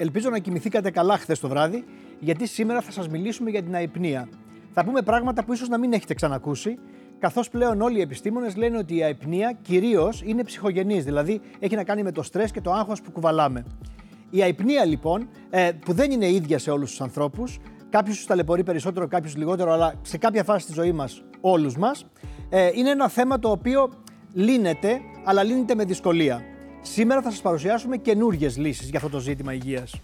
Ελπίζω 0.00 0.30
να 0.30 0.38
κοιμηθήκατε 0.38 0.90
καλά 0.90 1.18
χθες 1.18 1.40
το 1.40 1.48
βράδυ, 1.48 1.84
γιατί 2.18 2.46
σήμερα 2.46 2.80
θα 2.80 2.90
σας 2.90 3.08
μιλήσουμε 3.08 3.50
για 3.50 3.62
την 3.62 3.74
αϊπνία. 3.74 4.28
Θα 4.72 4.84
πούμε 4.84 5.02
πράγματα 5.02 5.44
που 5.44 5.52
ίσως 5.52 5.68
να 5.68 5.78
μην 5.78 5.92
έχετε 5.92 6.14
ξανακούσει, 6.14 6.78
καθώς 7.18 7.48
πλέον 7.48 7.80
όλοι 7.80 7.98
οι 7.98 8.00
επιστήμονες 8.00 8.56
λένε 8.56 8.78
ότι 8.78 8.96
η 8.96 9.02
αϊπνία 9.02 9.58
κυρίως 9.62 10.22
είναι 10.24 10.44
ψυχογενής, 10.44 11.04
δηλαδή 11.04 11.40
έχει 11.58 11.76
να 11.76 11.84
κάνει 11.84 12.02
με 12.02 12.12
το 12.12 12.22
στρες 12.22 12.50
και 12.50 12.60
το 12.60 12.72
άγχος 12.72 13.02
που 13.02 13.10
κουβαλάμε. 13.10 13.64
Η 14.30 14.42
αϊπνία 14.42 14.84
λοιπόν, 14.84 15.28
ε, 15.50 15.70
που 15.84 15.92
δεν 15.92 16.10
είναι 16.10 16.28
ίδια 16.28 16.58
σε 16.58 16.70
όλους 16.70 16.90
τους 16.90 17.00
ανθρώπους, 17.00 17.58
κάποιους 17.90 18.16
τους 18.16 18.26
ταλαιπωρεί 18.26 18.64
περισσότερο, 18.64 19.08
κάποιους 19.08 19.36
λιγότερο, 19.36 19.72
αλλά 19.72 19.94
σε 20.02 20.18
κάποια 20.18 20.44
φάση 20.44 20.66
της 20.66 20.74
ζωής 20.74 20.92
μας, 20.92 21.22
όλους 21.40 21.76
μας, 21.76 22.06
ε, 22.48 22.70
είναι 22.74 22.90
ένα 22.90 23.08
θέμα 23.08 23.38
το 23.38 23.50
οποίο 23.50 23.90
λύνεται, 24.32 25.00
αλλά 25.24 25.42
λύνεται 25.42 25.74
με 25.74 25.84
δυσκολία. 25.84 26.42
Σήμερα 26.82 27.22
θα 27.22 27.30
σας 27.30 27.40
παρουσιάσουμε 27.40 27.96
καινούργιες 27.96 28.56
λύσεις 28.56 28.88
για 28.88 28.98
αυτό 28.98 29.10
το 29.10 29.18
ζήτημα 29.18 29.52
υγείας. 29.52 30.00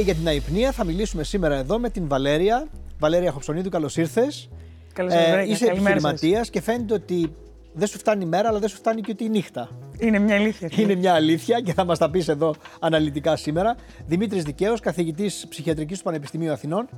Και 0.00 0.06
για 0.06 0.14
την 0.14 0.26
αϊπνία 0.26 0.72
θα 0.72 0.84
μιλήσουμε 0.84 1.22
σήμερα 1.22 1.56
εδώ 1.56 1.78
με 1.78 1.90
την 1.90 2.08
Βαλέρια. 2.08 2.66
Βαλέρια 2.98 3.30
Χοψονίδου, 3.30 3.68
καλώς 3.68 3.96
ήρθες. 3.96 4.48
Καλώς 4.92 5.14
ήρθατε. 5.14 5.44
είσαι 5.46 5.66
επιχειρηματίας 5.66 6.50
και 6.50 6.60
φαίνεται 6.60 6.94
ότι 6.94 7.34
δεν 7.72 7.88
σου 7.88 7.98
φτάνει 7.98 8.24
η 8.24 8.26
μέρα, 8.26 8.48
αλλά 8.48 8.58
δεν 8.58 8.68
σου 8.68 8.76
φτάνει 8.76 9.00
και 9.00 9.10
ότι 9.10 9.24
η 9.24 9.28
νύχτα. 9.28 9.68
Είναι 9.98 10.18
μια 10.18 10.34
αλήθεια. 10.34 10.68
Είναι 10.76 10.94
μια 10.94 11.14
αλήθεια 11.14 11.60
και 11.60 11.72
θα 11.72 11.84
μας 11.84 11.98
τα 11.98 12.10
πεις 12.10 12.28
εδώ 12.28 12.54
αναλυτικά 12.80 13.36
σήμερα. 13.36 13.76
Δημήτρης 14.06 14.42
Δικαίος, 14.42 14.80
καθηγητής 14.80 15.46
ψυχιατρικής 15.48 15.98
του 15.98 16.04
Πανεπιστημίου 16.04 16.52
Αθηνών. 16.52 16.88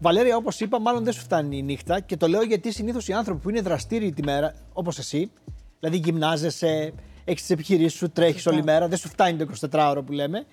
Βαλέρια, 0.00 0.36
όπως 0.36 0.60
είπα, 0.60 0.80
μάλλον 0.80 1.04
δεν 1.04 1.12
σου 1.12 1.20
φτάνει 1.20 1.56
η 1.56 1.62
νύχτα 1.62 2.00
και 2.00 2.16
το 2.16 2.28
λέω 2.28 2.42
γιατί 2.42 2.72
συνήθως 2.72 3.08
οι 3.08 3.12
άνθρωποι 3.12 3.40
που 3.40 3.50
είναι 3.50 3.60
δραστήριοι 3.60 4.12
τη 4.12 4.22
μέρα, 4.22 4.54
όπως 4.72 4.98
εσύ, 4.98 5.30
δηλαδή 5.80 5.96
γυμνάζεσαι, 6.04 6.92
έχεις 7.24 7.40
τις 7.40 7.50
επιχειρήσεις 7.50 7.98
σου, 7.98 8.10
τρέχεις 8.10 8.46
όλη 8.46 8.62
μέρα, 8.62 8.88
δεν 8.88 8.98
σου 8.98 9.08
φτάνει 9.08 9.36
το 9.36 9.46
24ωρο 9.70 10.00
που 10.06 10.12
λέμε 10.12 10.46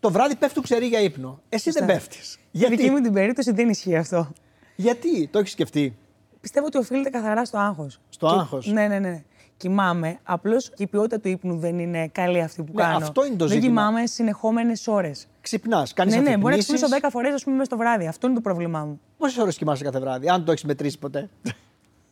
το 0.00 0.10
βράδυ 0.10 0.36
πέφτουν 0.36 0.62
ξεροί 0.62 0.86
για 0.86 1.00
ύπνο. 1.00 1.40
Εσύ 1.48 1.70
δεν 1.70 1.86
πέφτεις. 1.86 2.38
Γιατί. 2.50 2.76
δική 2.76 2.90
μου 2.90 3.00
την 3.00 3.12
περίπτωση 3.12 3.52
δεν 3.52 3.68
ισχύει 3.68 3.96
αυτό. 3.96 4.32
Γιατί, 4.76 5.26
το 5.26 5.38
έχεις 5.38 5.52
σκεφτεί; 5.52 5.96
Πιστεύω 6.40 6.66
ότι 6.66 6.78
οφείλεται 6.78 7.10
καθαρά 7.10 7.44
στο 7.44 7.58
άγχος. 7.58 8.00
Στο 8.08 8.26
άγχος; 8.26 8.66
Ναι, 8.66 8.88
ναι, 8.88 8.98
ναι. 8.98 9.22
Κοιμάμαι. 9.56 10.18
Απλώς 10.22 10.70
και 10.74 10.82
η 10.82 10.86
ποιότητα 10.86 11.20
του 11.20 11.28
ύπνου 11.28 11.58
δεν 11.58 11.78
είναι 11.78 12.08
καλή 12.08 12.40
αυτή 12.40 12.62
που 12.62 12.72
ναι, 12.74 12.82
κάνω. 12.82 12.96
Αυτό 12.96 13.26
είναι 13.26 13.36
το 13.36 13.46
ζήτημα. 13.46 13.60
Δεν 13.60 13.70
κοιμάμαι 13.70 14.06
συνεχόμενες 14.06 14.86
ώρες. 14.86 15.26
Ξυπνάς, 15.40 15.92
κάνεις 15.92 16.14
Ναι, 16.14 16.20
ναι, 16.20 16.36
μπορεί 16.36 16.54
να 16.54 16.60
ξυπνήσω 16.60 16.86
10 17.00 17.08
φορές, 17.10 17.34
ας 17.34 17.42
πούμε, 17.42 17.56
μέσα 17.56 17.66
στο 17.68 17.76
βράδυ. 17.76 18.06
Αυτό 18.06 18.26
είναι 18.26 18.36
το 18.36 18.40
πρόβλημά 18.40 18.84
μου. 18.84 19.00
Πόσες 19.18 19.38
ώρες 19.38 19.56
κοιμάσαι 19.56 19.84
κάθε 19.84 20.00
βράδυ, 20.00 20.28
αν 20.28 20.44
το 20.44 20.52
έχεις 20.52 20.64
μετρήσει 20.64 20.98
ποτέ; 20.98 21.28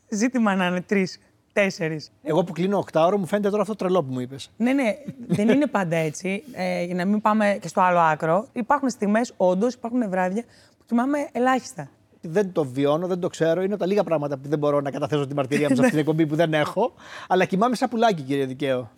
Ζήτημα 0.08 0.54
να 0.54 0.66
είναι 0.66 0.80
τρεις. 0.80 1.18
Τέσσερις. 1.58 2.10
Εγώ 2.22 2.44
που 2.44 2.52
κλείνω 2.52 2.84
8 2.92 3.00
ώρα 3.06 3.18
μου 3.18 3.26
φαίνεται 3.26 3.48
τώρα 3.50 3.62
αυτό 3.62 3.74
τρελό 3.74 4.02
που 4.02 4.12
μου 4.12 4.20
είπες. 4.20 4.50
Ναι, 4.56 4.72
ναι, 4.72 4.96
δεν 5.26 5.48
είναι 5.48 5.66
πάντα 5.66 5.96
έτσι. 5.96 6.42
Ε, 6.52 6.84
για 6.84 6.94
να 6.94 7.04
μην 7.04 7.20
πάμε 7.20 7.58
και 7.60 7.68
στο 7.68 7.80
άλλο 7.80 7.98
άκρο. 7.98 8.46
Υπάρχουν 8.52 8.90
στιγμές, 8.90 9.32
όντως, 9.36 9.74
υπάρχουν 9.74 10.10
βράδια 10.10 10.42
που 10.78 10.84
κοιμάμαι 10.86 11.28
ελάχιστα. 11.32 11.90
Δεν 12.20 12.52
το 12.52 12.64
βιώνω, 12.64 13.06
δεν 13.06 13.20
το 13.20 13.28
ξέρω. 13.28 13.62
Είναι 13.62 13.76
τα 13.76 13.86
λίγα 13.86 14.04
πράγματα 14.04 14.36
που 14.36 14.48
δεν 14.48 14.58
μπορώ 14.58 14.80
να 14.80 14.90
καταθέσω 14.90 15.26
την 15.26 15.36
μαρτυρία 15.36 15.68
μου 15.68 15.74
σε 15.74 15.80
αυτήν 15.82 15.90
την 15.90 15.98
εκπομπή 15.98 16.26
που 16.26 16.36
δεν 16.36 16.54
έχω. 16.54 16.94
Αλλά 17.28 17.44
κοιμάμαι 17.44 17.76
σαν 17.76 17.88
πουλάκι, 17.88 18.22
κύριε 18.22 18.44
Δικαίο. 18.44 18.90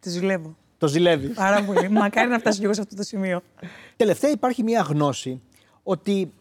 Τη 0.00 0.10
ζηλεύω. 0.10 0.56
Το 0.78 0.88
ζηλεύεις. 0.88 1.34
Πάρα 1.34 1.62
πολύ. 1.62 1.88
Μακάρι 1.88 2.28
να 2.28 2.38
φτάσει 2.38 2.58
και 2.58 2.64
εγώ 2.64 2.74
σε 2.74 2.80
αυτό 2.80 2.94
το 2.96 3.02
σημείο. 3.02 3.40
Τελευταία 3.96 4.30
υπάρχει 4.30 4.62
μια 4.62 4.80
γνώση 4.80 5.40
ότι 5.82 6.32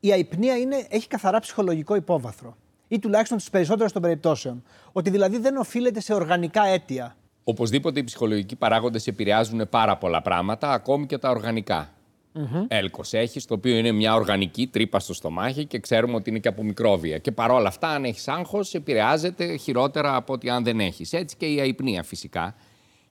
η 0.00 0.12
αϊπνία 0.12 0.56
είναι, 0.56 0.86
έχει 0.88 1.08
καθαρά 1.08 1.40
ψυχολογικό 1.40 1.94
υπόβαθρο 1.94 2.56
ή 2.88 2.98
τουλάχιστον 2.98 3.38
στι 3.38 3.50
περισσότερες 3.50 3.92
των 3.92 4.02
περιπτώσεων. 4.02 4.62
Ότι 4.92 5.10
δηλαδή 5.10 5.38
δεν 5.38 5.56
οφείλεται 5.56 6.00
σε 6.00 6.14
οργανικά 6.14 6.66
αίτια. 6.66 7.16
Οπωσδήποτε 7.44 8.00
οι 8.00 8.04
ψυχολογικοί 8.04 8.56
παράγοντες 8.56 9.06
επηρεάζουν 9.06 9.68
πάρα 9.68 9.96
πολλά 9.96 10.22
πράγματα, 10.22 10.72
ακόμη 10.72 11.06
και 11.06 11.18
τα 11.18 11.30
οργανικά. 11.30 11.90
Mm-hmm. 12.38 12.64
Έλκος 12.68 13.12
έχεις, 13.12 13.44
το 13.44 13.54
οποίο 13.54 13.76
είναι 13.76 13.92
μια 13.92 14.14
οργανική 14.14 14.66
τρύπα 14.66 15.00
στο 15.00 15.14
στομάχι 15.14 15.64
και 15.64 15.78
ξέρουμε 15.78 16.14
ότι 16.14 16.30
είναι 16.30 16.38
και 16.38 16.48
από 16.48 16.62
μικρόβια. 16.62 17.18
Και 17.18 17.32
παρόλα 17.32 17.68
αυτά, 17.68 17.88
αν 17.88 18.04
έχεις 18.04 18.28
άγχος, 18.28 18.74
επηρεάζεται 18.74 19.56
χειρότερα 19.56 20.16
από 20.16 20.32
ότι 20.32 20.50
αν 20.50 20.64
δεν 20.64 20.80
έχεις. 20.80 21.12
Έτσι 21.12 21.36
και 21.36 21.46
η 21.46 21.60
αϊπνία 21.60 22.02
φυσικά. 22.02 22.54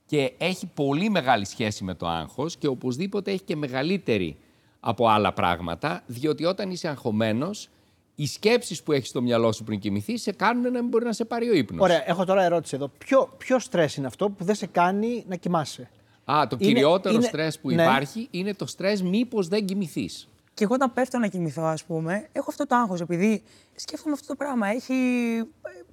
Και 0.06 0.34
έχει 0.38 0.70
πολύ 0.74 1.10
μεγάλη 1.10 1.46
σχέση 1.46 1.84
με 1.84 1.94
το 1.94 2.08
άγχος 2.08 2.58
και 2.58 2.68
οπωσδήποτε 2.68 3.32
έχει 3.32 3.44
και 3.44 3.56
μεγαλύτερη 3.56 4.38
από 4.80 5.08
άλλα 5.08 5.34
πράγματα, 5.34 6.04
διότι 6.06 6.46
όταν 6.46 6.72
είσαι 6.72 6.88
αγχωμένος, 6.88 7.70
οι 8.16 8.28
σκέψεις 8.28 8.84
που 8.84 8.92
έχεις 8.92 9.10
στο 9.10 9.22
μυαλό 9.22 9.52
σου 9.52 9.64
πριν 9.64 9.80
κοιμηθείς 9.80 10.22
σε 10.22 10.32
κάνουν 10.32 10.64
να 10.64 10.70
μην 10.70 10.88
μπορεί 10.88 11.06
να 11.06 11.14
σε 11.14 11.26
πάρει 11.26 11.50
ο 11.50 11.54
ύπνος. 11.54 11.82
Ωραία, 11.82 12.10
έχω 12.10 12.26
τώρα 12.26 12.44
ερώτηση 12.44 12.76
εδώ. 12.76 12.92
Ποιο, 12.98 13.34
ποιο 13.38 13.60
στρες 13.60 13.96
είναι 13.96 14.08
αυτό 14.08 14.30
που 14.30 14.44
δεν 14.44 14.56
σε 14.56 14.66
κάνει 14.66 15.24
να 15.28 15.36
κοιμάσαι; 15.36 15.90
Α, 16.26 16.48
το 16.48 16.58
είναι, 16.60 16.74
κυριότερο 16.74 17.16
είναι... 17.16 17.24
στρες 17.24 17.60
που 17.60 17.70
ναι. 17.70 17.82
υπάρχει 17.82 18.28
είναι 18.32 18.54
το 18.54 18.66
στρες 18.66 19.02
μήπως 19.02 19.48
δεν 19.48 19.66
κοιμηθείς. 19.66 20.28
Και 20.54 20.64
εγώ 20.64 20.74
όταν 20.74 20.94
πέφτω 20.94 21.18
να 21.18 21.28
κοιμηθώ, 21.28 21.64
ας 21.64 21.84
πούμε, 21.84 22.28
έχω 22.32 22.46
αυτό 22.50 22.68
το 22.68 22.76
άγχος 22.76 23.02
επειδή 23.02 23.44
σκέφτομαι 23.76 24.14
αυτό 24.14 24.28
το 24.28 24.36
πράγμα. 24.36 24.68
Έχει 24.68 24.94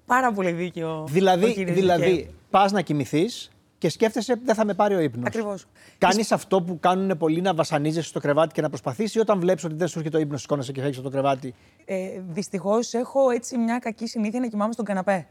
πάρα 0.07 0.33
πολύ 0.33 0.51
δίκιο. 0.51 1.07
Δηλαδή, 1.11 1.65
δηλαδή 1.65 2.31
πας 2.51 2.73
να 2.73 2.81
κοιμηθείς, 2.81 3.51
και 3.83 3.89
σκέφτεσαι 3.89 4.41
δεν 4.45 4.55
θα 4.55 4.65
με 4.65 4.75
πάρει 4.75 4.95
ο 4.95 5.01
ύπνος. 5.01 5.27
Ακριβώς. 5.27 5.65
Κάνεις 5.99 6.33
αυτό 6.33 6.63
που 6.63 6.81
κάνουν 6.81 7.19
πολλοί 7.19 7.41
να 7.41 7.55
βασανίζεσαι 7.55 8.09
στο 8.09 8.21
κρεβάτι 8.21 8.53
και 8.53 8.61
να 8.61 8.69
προσπαθήσεις, 8.69 9.15
ή 9.15 9.19
όταν 9.19 9.41
βλέπεις 9.41 9.65
ότι 9.65 9.75
δεν 9.75 9.89
σου 9.89 9.99
έρχεται 9.99 10.17
ο 10.17 10.21
ύπνος, 10.21 10.41
σηκώνεσαι 10.41 10.73
και 10.73 10.81
φεύγεις 10.81 10.99
από 10.99 11.07
το 11.07 11.13
κρεβάτι; 11.13 11.55
Ε, 11.85 11.97
Δυστυχώς 12.29 12.95
έχω 12.95 13.31
έτσι 13.31 13.59
μια 13.59 13.79
κακή 13.79 14.07
συνήθεια 14.07 14.41
να 14.41 14.47
κοιμάμαι 14.47 14.73
στον 14.73 14.85
καναπέ. 14.85 15.27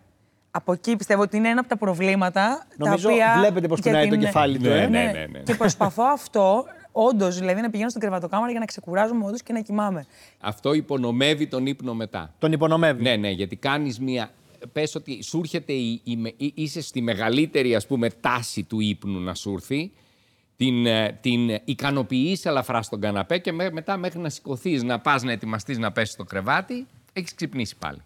Από 0.52 0.74
εκεί 0.74 0.96
πιστεύω 0.96 1.22
ότι 1.22 1.38
είναι 1.38 1.50
ένα 1.50 1.60
από 1.60 1.70
τα 1.70 1.78
προβλήματα. 1.78 2.66
Νομίζω 2.78 3.08
τα 3.08 3.14
οποία 3.14 3.36
βλέπετε 3.38 3.68
πώ 3.68 3.76
πεινάει 3.84 4.10
το 4.10 4.16
κεφάλι 4.16 4.58
του. 4.58 4.70
Ε; 4.70 4.80
Ναι, 4.80 4.86
ναι, 4.88 5.12
ναι, 5.12 5.26
ναι. 5.32 5.40
Και 5.40 5.56
προσπαθώ 5.56 6.04
αυτό, 6.04 6.66
όντως, 6.92 7.38
δηλαδή 7.38 7.62
να 7.62 7.70
πηγαίνω 7.70 7.90
στην 7.90 8.02
κρεβατοκάμαρα 8.02 8.52
για 8.52 8.60
να 8.60 8.66
ξεκουράζομαι 8.66 9.26
όντως 9.26 9.44
και 9.44 9.54
να 9.54 9.60
κοιμάμαι. 9.60 10.06
Αυτό 10.40 10.74
υπονομεύει 10.74 11.48
τον 11.48 11.66
ύπνο 11.66 11.94
μετά. 11.94 12.34
Τον 12.40 12.52
υπονομεύει. 12.52 13.02
Ναι, 13.02 13.16
ναι, 13.16 13.30
γιατί 13.30 13.56
κάνεις 13.56 14.00
μια 14.00 14.30
πες 14.72 14.96
ότι 14.96 15.24
σου 15.24 15.40
έρχεται, 15.40 15.74
η, 15.74 16.02
η, 16.38 16.54
είσαι 16.56 16.82
στη 16.82 17.02
μεγαλύτερη 17.02 17.76
ας 17.76 17.88
πούμε 17.88 18.10
τάση 18.10 18.64
του 18.64 18.80
ύπνου 18.80 19.20
να 19.20 19.36
σου 19.36 19.52
έρθει, 19.52 19.92
την, 20.58 20.86
ε, 20.86 21.18
την 21.22 21.50
ικανοποιείς 21.66 22.46
ελαφρά 22.46 22.82
στον 22.82 23.02
καναπέ 23.02 23.38
και 23.38 23.52
μετά 23.52 23.98
μέχρι 23.98 24.20
να 24.20 24.30
σηκωθείς, 24.30 24.84
να 24.84 25.00
πας 25.00 25.24
να 25.24 25.32
ετοιμαστείς 25.32 25.78
να 25.78 25.92
πέσεις 25.92 26.14
στο 26.14 26.24
κρεβάτι, 26.24 26.88
έχεις 27.14 27.36
ξυπνήσει 27.36 27.76
πάλι. 27.78 28.02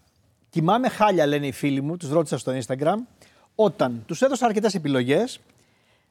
Κοιμάμαι 0.50 0.88
χάλια, 0.88 1.26
λένε 1.26 1.46
οι 1.46 1.52
φίλοι 1.52 1.80
μου, 1.80 1.96
τους 1.96 2.10
ρώτησα 2.10 2.38
στο 2.38 2.52
Instagram, 2.52 2.96
όταν 3.54 4.02
τους 4.06 4.22
έδωσα 4.22 4.46
αρκετές 4.46 4.74
επιλογές, 4.74 5.40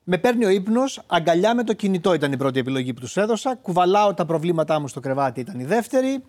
με 0.04 0.18
παίρνει 0.18 0.46
ο 0.46 0.50
ύπνος, 0.50 1.02
αγκαλιά 1.08 1.56
με 1.56 1.64
το 1.64 1.74
κινητό 1.74 2.14
ήταν 2.14 2.32
η 2.32 2.38
πρώτη 2.38 2.60
επιλογή 2.60 2.94
που 2.94 3.00
τους 3.00 3.18
έδωσα. 3.18 3.56
Κουβαλάω 3.56 4.14
τα 4.14 4.26
προβλήματά 4.26 4.80
μου 4.80 4.88
στο 4.88 5.00
κρεβάτι 5.00 5.40
ήταν 5.40 5.60
η 5.60 5.66
δεύτερη. 5.66 6.24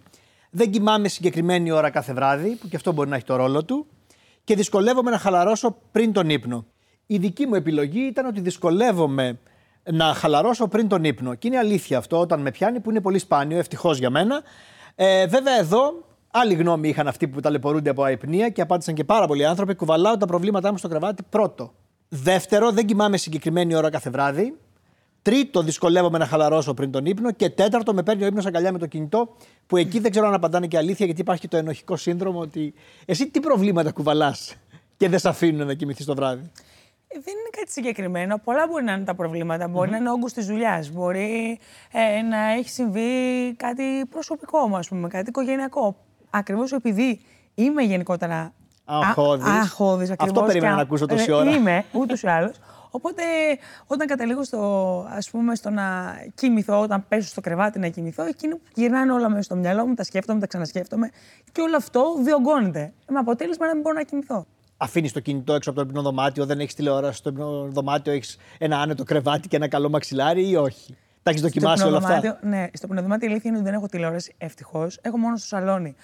Δεν 0.50 0.70
κοιμάμαι 0.70 1.08
συγκεκριμένη 1.08 1.70
ώρα 1.70 1.90
κάθε 1.90 2.12
βράδυ, 2.12 2.56
που 2.56 2.68
και 2.68 2.76
αυτό 2.76 2.92
μπορεί 2.92 3.08
να 3.08 3.16
έχει 3.16 3.24
το 3.24 3.36
ρόλο 3.36 3.64
του 3.64 3.86
και 4.46 4.54
δυσκολεύομαι 4.54 5.10
να 5.10 5.18
χαλαρώσω 5.18 5.76
πριν 5.92 6.12
τον 6.12 6.30
ύπνο. 6.30 6.66
Η 7.06 7.16
δική 7.16 7.46
μου 7.46 7.54
επιλογή 7.54 8.00
ήταν 8.00 8.26
ότι 8.26 8.40
δυσκολεύομαι 8.40 9.38
να 9.92 10.04
χαλαρώσω 10.04 10.68
πριν 10.68 10.88
τον 10.88 11.04
ύπνο. 11.04 11.34
Και 11.34 11.46
είναι 11.48 11.58
αλήθεια 11.58 11.98
αυτό 11.98 12.20
όταν 12.20 12.40
με 12.40 12.50
πιάνει, 12.50 12.80
που 12.80 12.90
είναι 12.90 13.00
πολύ 13.00 13.18
σπάνιο, 13.18 13.58
ευτυχώς 13.58 13.98
για 13.98 14.10
μένα. 14.10 14.42
Ε, 14.94 15.26
βέβαια, 15.26 15.58
εδώ 15.58 16.04
άλλη 16.30 16.54
γνώμη 16.54 16.88
είχαν 16.88 17.08
αυτοί 17.08 17.28
που 17.28 17.40
ταλαιπωρούνται 17.40 17.90
από 17.90 18.02
αϊπνία 18.02 18.48
και 18.48 18.60
απάντησαν 18.60 18.94
και 18.94 19.04
πάρα 19.04 19.26
πολλοί 19.26 19.46
άνθρωποι. 19.46 19.74
Κουβαλάω 19.74 20.16
τα 20.16 20.26
προβλήματά 20.26 20.70
μου 20.70 20.78
στο 20.78 20.88
κρεβάτι 20.88 21.22
πρώτο. 21.28 21.72
Δεύτερο, 22.08 22.70
δεν 22.70 22.86
κοιμάμαι 22.86 23.16
συγκεκριμένη 23.16 23.74
ώρα 23.74 23.90
κάθε 23.90 24.10
βράδυ. 24.10 24.56
Τρίτο, 25.26 25.62
δυσκολεύομαι 25.62 26.18
να 26.18 26.26
χαλαρώσω 26.26 26.74
πριν 26.74 26.90
τον 26.90 27.06
ύπνο. 27.06 27.30
Και 27.30 27.50
τέταρτο, 27.50 27.94
με 27.94 28.02
παίρνει 28.02 28.22
ο 28.22 28.26
ύπνος 28.26 28.46
αγκαλιά 28.46 28.72
με 28.72 28.78
το 28.78 28.86
κινητό, 28.86 29.36
που 29.66 29.76
εκεί 29.76 29.98
δεν 29.98 30.10
ξέρω 30.10 30.26
αν 30.26 30.34
απαντάνε 30.34 30.66
και 30.66 30.76
αλήθεια, 30.76 31.06
γιατί 31.06 31.20
υπάρχει 31.20 31.40
και 31.40 31.48
το 31.48 31.56
ενοχικό 31.56 31.96
σύνδρομο 31.96 32.40
ότι 32.40 32.74
εσύ 33.04 33.30
τι 33.30 33.40
προβλήματα 33.40 33.92
κουβαλάς 33.92 34.54
και 34.96 35.08
δεν 35.08 35.18
σε 35.18 35.28
αφήνουν 35.28 35.66
να 35.66 35.74
κοιμηθείς 35.74 36.06
το 36.06 36.14
βράδυ; 36.14 36.50
Ε, 37.08 37.18
δεν 37.24 37.34
είναι 37.34 37.50
κάτι 37.50 37.70
συγκεκριμένο. 37.70 38.40
Πολλά 38.44 38.66
μπορεί 38.70 38.84
να 38.84 38.92
είναι 38.92 39.04
τα 39.04 39.14
προβλήματα. 39.14 39.68
Μπορεί 39.68 39.90
να 39.90 39.96
είναι 39.96 40.10
όγκος 40.10 40.32
της 40.32 40.46
δουλειάς. 40.46 40.90
Μπορεί 40.90 41.58
ε, 41.92 42.22
να 42.22 42.50
έχει 42.52 42.68
συμβεί 42.68 43.10
κάτι 43.56 43.82
προσωπικό 44.10 44.68
μου, 44.68 44.76
ας 44.76 44.88
πούμε, 44.88 45.08
κάτι 45.08 45.28
οικογενειακό. 45.28 45.96
Ακριβώς 46.30 46.72
επειδή 46.72 47.20
είμαι 47.54 47.82
γενικότερα 47.82 48.52
αχώδης. 48.84 49.46
Αχώδης, 49.46 50.12
Αυτό 50.18 50.42
περίμενα 50.42 50.74
να 50.74 50.82
ακούσω 50.82 51.06
τόση 51.06 51.30
ε, 51.30 51.32
ώρα. 51.32 51.50
Είμαι, 51.50 51.84
ούτως 51.92 52.22
ή 52.22 52.26
άλλως. 52.26 52.56
Οπότε 52.96 53.22
όταν 53.86 54.06
καταλήγω 54.06 54.44
στο, 54.44 54.60
ας 55.10 55.30
πούμε, 55.30 55.54
στο 55.54 55.70
να 55.70 56.16
κοιμηθώ, 56.34 56.80
όταν 56.80 57.04
πέσω 57.08 57.28
στο 57.28 57.40
κρεβάτι 57.40 57.78
να 57.78 57.88
κοιμηθώ, 57.88 58.24
εκείνο 58.24 58.56
που 58.56 58.62
γυρνάνε 58.74 59.12
όλα 59.12 59.28
μέσα 59.28 59.42
στο 59.42 59.56
μυαλό 59.56 59.86
μου, 59.86 59.94
τα 59.94 60.04
σκέφτομαι, 60.04 60.40
τα 60.40 60.46
ξανασκέφτομαι 60.46 61.10
και 61.52 61.60
όλο 61.60 61.76
αυτό 61.76 62.16
διωγγώνεται. 62.22 62.92
Με 63.08 63.18
αποτέλεσμα 63.18 63.66
να 63.66 63.72
μην 63.72 63.82
μπορώ 63.82 63.94
να 63.94 64.02
κοιμηθώ. 64.02 64.46
Αφήνεις 64.76 65.12
το 65.12 65.20
κινητό 65.20 65.52
έξω 65.52 65.70
από 65.70 65.82
το 65.82 65.86
υπνοδωμάτιο, 65.88 66.46
δεν 66.46 66.60
έχεις 66.60 66.74
τηλεόραση 66.74 67.18
στο 67.18 67.30
υπνοδωμάτιο, 67.30 68.12
έχεις 68.12 68.38
ένα 68.58 68.78
άνετο 68.78 69.04
κρεβάτι 69.04 69.48
και 69.48 69.56
ένα 69.56 69.68
καλό 69.68 69.88
μαξιλάρι 69.88 70.48
ή 70.48 70.56
όχι; 70.56 70.96
Τα 71.22 71.30
έχεις 71.30 71.42
δοκιμάσει 71.42 71.84
όλα 71.84 71.96
αυτά; 71.96 72.38
Ναι, 72.42 72.66
στο 72.72 72.86
πνευματικό 72.86 73.26
η 73.26 73.28
αλήθεια 73.28 73.50
είναι 73.50 73.58
ότι 73.58 73.68
δεν 73.68 73.76
έχω 73.76 73.86
τηλεόραση, 73.86 74.34
ευτυχώς. 74.38 74.98
Έχω 75.02 75.18
μόνο 75.18 75.36
στο 75.36 75.46
σαλόνι. 75.46 75.94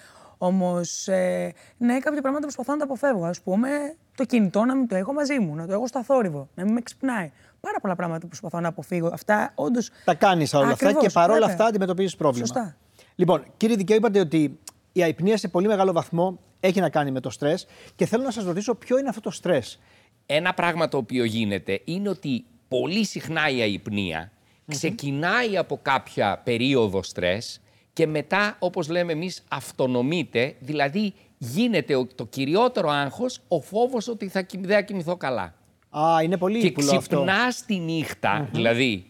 Όμως, 0.45 1.07
ε, 1.07 1.53
ναι, 1.77 1.99
κάποια 1.99 2.21
πράγματα 2.21 2.41
προσπαθώ 2.41 2.71
να 2.71 2.77
τα 2.77 2.83
αποφεύγω. 2.83 3.25
Α 3.25 3.33
πούμε, 3.43 3.69
το 4.15 4.25
κινητό 4.25 4.63
να 4.63 4.75
μην 4.75 4.87
το 4.87 4.95
έχω 4.95 5.13
μαζί 5.13 5.39
μου, 5.39 5.55
να 5.55 5.67
το 5.67 5.73
έχω 5.73 5.87
στο 5.87 6.03
θόρυβο, 6.03 6.49
να 6.55 6.63
μην 6.63 6.73
με 6.73 6.81
ξυπνάει. 6.81 7.31
Πάρα 7.59 7.79
πολλά 7.81 7.95
πράγματα 7.95 8.19
που 8.19 8.27
προσπαθώ 8.27 8.59
να 8.59 8.67
αποφύγω. 8.67 9.09
Αυτά 9.13 9.51
όντως. 9.55 9.89
Τα 10.05 10.13
κάνεις 10.13 10.53
όλα 10.53 10.71
αυτά 10.71 10.93
και 10.93 11.09
παρόλα 11.09 11.45
αυτά 11.45 11.65
αντιμετωπίζεις 11.65 12.15
πρόβλημα. 12.15 12.45
Σωστά. 12.45 12.75
Λοιπόν, 13.15 13.43
κύριε 13.57 13.75
Δικαίου, 13.75 13.95
είπατε 13.97 14.19
ότι 14.19 14.59
η 14.91 15.03
αϊπνία 15.03 15.37
σε 15.37 15.47
πολύ 15.47 15.67
μεγάλο 15.67 15.91
βαθμό 15.91 16.39
έχει 16.59 16.79
να 16.79 16.89
κάνει 16.89 17.11
με 17.11 17.19
το 17.19 17.29
στρες 17.29 17.67
και 17.95 18.05
θέλω 18.05 18.23
να 18.23 18.31
σας 18.31 18.43
ρωτήσω 18.43 18.75
ποιο 18.75 18.97
είναι 18.97 19.09
αυτό 19.09 19.21
το 19.21 19.31
στρες. 19.31 19.79
Ένα 20.25 20.53
πράγμα 20.53 20.87
το 20.87 20.97
οποίο 20.97 21.23
γίνεται 21.23 21.81
είναι 21.83 22.09
ότι 22.09 22.45
πολύ 22.67 23.05
συχνά 23.05 23.49
η 23.49 23.61
αϊπνία 23.61 24.31
ξεκινάει 24.67 25.57
από 25.57 25.79
κάποια 25.81 26.41
περίοδο 26.43 27.03
στρες 27.03 27.61
και 27.93 28.07
μετά, 28.07 28.55
όπως 28.59 28.89
λέμε 28.89 29.11
εμείς, 29.11 29.43
αυτονομείται, 29.47 30.55
δηλαδή 30.59 31.13
γίνεται 31.37 32.05
το 32.15 32.25
κυριότερο 32.25 32.89
άγχος 32.89 33.39
ο 33.47 33.61
φόβος 33.61 34.07
ότι 34.07 34.27
θα, 34.27 34.45
δεν 34.59 34.69
θα 34.69 34.81
κοιμηθώ 34.81 35.17
καλά. 35.17 35.53
Α, 35.89 36.23
είναι 36.23 36.37
πολύ 36.37 36.59
και 36.59 36.71
ξυπνάς 36.71 37.65
τη 37.65 37.79
νυχτα 37.79 38.49
δηλαδή 38.51 39.05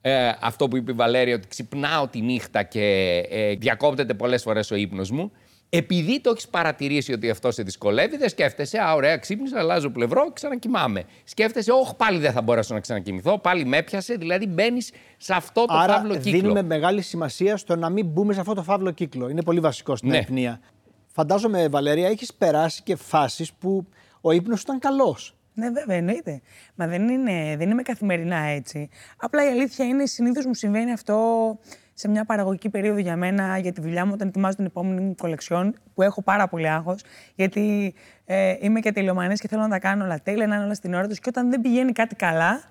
ε, 0.00 0.32
αυτό 0.40 0.68
που 0.68 0.76
είπε 0.76 0.90
η 0.90 0.94
Βαλέρια, 0.94 1.34
ότι 1.34 1.48
ξυπνάω 1.48 2.08
τη 2.08 2.20
νύχτα 2.20 2.62
και 2.62 2.82
ε, 3.30 3.54
διακόπτεται 3.54 4.14
πολλές 4.14 4.42
φορές 4.42 4.70
ο 4.70 4.74
ύπνος 4.74 5.10
μου, 5.10 5.32
επειδή 5.70 6.20
το 6.20 6.30
έχεις 6.30 6.48
παρατηρήσει 6.48 7.12
ότι 7.12 7.30
αυτό 7.30 7.50
σε 7.50 7.62
δυσκολεύει, 7.62 8.16
δεν 8.16 8.28
σκέφτεσαι, 8.28 8.78
Α, 8.78 8.94
ωραία, 8.94 9.16
ξύπνησα, 9.16 9.58
αλλάζω 9.58 9.90
πλευρό 9.90 10.24
και 10.24 10.32
ξανακοιμάμαι. 10.34 11.04
Σκέφτεσαι, 11.24 11.72
Όχι, 11.72 11.94
πάλι 11.96 12.18
δεν 12.18 12.32
θα 12.32 12.42
μπορέσω 12.42 12.74
να 12.74 12.80
ξανακοιμηθώ, 12.80 13.38
πάλι 13.38 13.64
με 13.64 13.76
έπιασε. 13.76 14.14
Δηλαδή 14.14 14.46
μπαίνεις 14.46 14.92
σε 15.16 15.34
αυτό 15.34 15.64
το 15.64 15.74
Άρα, 15.76 15.92
φαύλο 15.92 16.16
κύκλο. 16.16 16.40
Δίνουμε 16.40 16.62
μεγάλη 16.62 17.02
σημασία 17.02 17.56
στο 17.56 17.76
να 17.76 17.90
μην 17.90 18.06
μπούμε 18.06 18.32
σε 18.32 18.40
αυτό 18.40 18.54
το 18.54 18.62
φαύλο 18.62 18.90
κύκλο. 18.90 19.28
Είναι 19.28 19.42
πολύ 19.42 19.60
βασικό 19.60 19.96
στην 19.96 20.10
ναι. 20.10 20.18
αιπνία. 20.18 20.60
Φαντάζομαι, 21.06 21.68
Βαλέρια, 21.68 22.08
έχεις 22.08 22.34
περάσει 22.34 22.82
και 22.82 22.96
φάσεις 22.96 23.52
που 23.52 23.86
ο 24.20 24.32
ύπνος 24.32 24.60
ήταν 24.60 24.78
καλός. 24.78 25.36
Ναι, 25.54 25.70
βέβαια, 25.70 25.96
εννοείται. 25.96 26.40
Μα 26.74 26.86
δεν 26.86 27.08
είναι, 27.08 27.56
δεν 27.56 27.70
είμαι 27.70 27.82
καθημερινά 27.82 28.36
έτσι. 28.36 28.88
Απλά 29.16 29.44
η 29.44 29.48
αλήθεια 29.48 29.84
είναι, 29.84 30.06
συνήθως 30.06 30.46
μου 30.46 30.54
συμβαίνει 30.54 30.92
αυτό 30.92 31.58
σε 31.98 32.08
μια 32.08 32.24
παραγωγική 32.24 32.68
περίοδο 32.68 32.98
για 32.98 33.16
μένα, 33.16 33.58
για 33.58 33.72
τη 33.72 33.80
δουλειά 33.80 34.06
μου, 34.06 34.10
όταν 34.14 34.28
ετοιμάζω 34.28 34.56
την 34.56 34.64
επόμενη 34.64 35.00
μου 35.00 35.14
κολεξιόν, 35.14 35.74
που 35.94 36.02
έχω 36.02 36.22
πάρα 36.22 36.48
πολύ 36.48 36.68
άγχος, 36.68 37.02
γιατί 37.34 37.94
ε, 38.24 38.56
είμαι 38.60 38.80
και 38.80 38.92
τελειομανή 38.92 39.34
και 39.34 39.48
θέλω 39.48 39.62
να 39.62 39.68
τα 39.68 39.78
κάνω 39.78 40.04
όλα 40.04 40.20
τέλεια, 40.22 40.46
να 40.46 40.54
είναι 40.54 40.64
όλα 40.64 40.74
στην 40.74 40.94
ώρα 40.94 41.06
τους. 41.06 41.18
Και 41.18 41.28
όταν 41.28 41.50
δεν 41.50 41.60
πηγαίνει 41.60 41.92
κάτι 41.92 42.14
καλά 42.14 42.62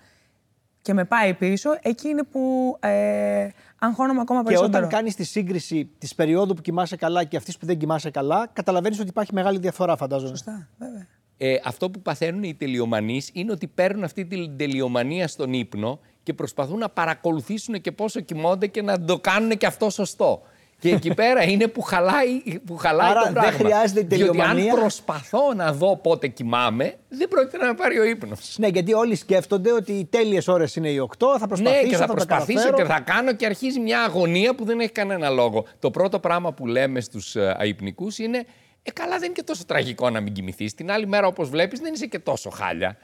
και 0.81 0.94
με 0.94 1.06
πάει 1.06 1.33
πίσω, 1.33 1.77
εκεί 1.81 2.07
είναι 2.07 2.24
που 2.24 2.75
ε, 2.79 3.47
αγχώνομαι 3.79 4.21
ακόμα 4.21 4.44
περισσότερο. 4.44 4.71
Και 4.71 4.85
όταν 4.85 4.97
κάνεις 4.97 5.15
τη 5.15 5.24
σύγκριση 5.24 5.89
της 5.97 6.15
περίοδου 6.15 6.53
που 6.53 6.62
κοιμάσαι 6.62 6.95
καλά 6.95 7.24
και 7.24 7.38
αυτής 7.38 7.57
που 7.57 7.65
δεν 7.65 7.77
κοιμάσαι 7.77 8.09
καλά, 8.09 8.50
καταλαβαίνεις 8.53 9.00
ότι 9.00 9.09
υπάρχει 9.09 9.33
μεγάλη 9.33 9.59
διαφορά, 9.59 9.95
φαντάζομαι. 9.95 10.29
Σωστά, 10.29 10.68
βέβαια. 10.77 11.07
Ε, 11.38 11.56
αυτό 11.63 11.89
που 11.89 12.01
παθαίνουν 12.01 12.44
οι 12.44 12.56
τελειομανείς 12.56 13.29
είναι 13.33 13.51
ότι 13.51 13.68
παίρνουν 13.68 14.03
αυτή 14.03 14.25
την 14.25 14.57
τελειομανία 14.57 15.27
στον 15.27 15.53
ύπνο 15.53 16.00
και 16.27 16.33
προσπαθούν 16.33 16.77
να 16.77 16.89
παρακολουθήσουν 16.89 17.81
και 17.81 17.91
πόσο 17.91 18.19
κοιμώνται 18.19 18.68
και 18.68 18.81
να 18.81 19.01
το 19.01 19.19
κάνουν 19.19 19.57
και 19.57 19.65
αυτό 19.65 19.89
σωστό. 19.89 20.41
Και 20.79 20.89
εκεί 20.89 21.13
πέρα 21.13 21.44
είναι 21.44 21.68
που 21.68 21.81
χαλάει, 21.81 22.59
που 22.65 22.77
χαλάει 22.77 23.09
Άρα 23.09 23.21
το 23.21 23.31
πράγμα. 23.31 23.51
δεν 23.51 23.59
χρειάζεται 23.59 24.03
τελειομανία. 24.03 24.53
Διότι 24.53 24.69
αν 24.69 24.79
προσπαθώ 24.79 25.53
να 25.56 25.74
δω 25.74 25.97
πότε 25.97 26.27
κοιμάμαι, 26.27 26.95
δεν 27.09 27.27
πρόκειται 27.27 27.57
να 27.57 27.65
με 27.65 27.74
πάρει 27.74 28.00
ο 28.00 28.03
ύπνος. 28.03 28.56
Ναι, 28.59 28.68
γιατί 28.68 28.94
όλοι 28.94 29.15
σκέφτονται 29.15 29.71
ότι 29.71 29.91
οι 29.91 30.06
τέλειες 30.06 30.47
ώρες 30.47 30.75
είναι 30.75 30.89
οι 30.89 31.09
8, 31.18 31.25
θα 31.39 31.47
προσπαθήσω, 31.47 31.81
ναι, 31.83 31.89
και 31.89 31.95
θα, 31.95 32.06
θα 32.06 32.13
προσπαθήσω 32.13 32.71
και 32.74 32.83
θα 32.83 33.00
κάνω 33.00 33.33
και 33.33 33.45
αρχίζει 33.45 33.79
μια 33.79 34.01
αγωνία 34.01 34.56
που 34.56 34.65
δεν 34.65 34.79
έχει 34.79 34.91
κανένα 34.91 35.29
λόγο. 35.29 35.65
Το 35.79 35.91
πρώτο 35.91 36.19
πράγμα 36.19 36.53
που 36.53 36.68
λέμε 36.68 37.00
στους 37.01 37.35
ε, 37.35 37.56
αϊπνικούς 37.59 38.18
είναι 38.18 38.45
Ε, 38.83 38.91
καλά, 38.91 39.13
δεν 39.13 39.24
είναι 39.24 39.33
και 39.33 39.44
τόσο 39.44 39.65
τραγικό 39.65 40.09
να 40.09 40.21
μην 40.21 40.33
κοιμηθείς. 40.33 40.74
Την 40.74 40.91
άλλη 40.91 41.07
μέρα, 41.07 41.27
όπως 41.27 41.50
βλέπεις, 41.50 41.79
δεν 41.79 41.94
είσαι 41.94 42.06
και 42.06 42.19
τόσο 42.19 42.50
χάλια. 42.50 42.97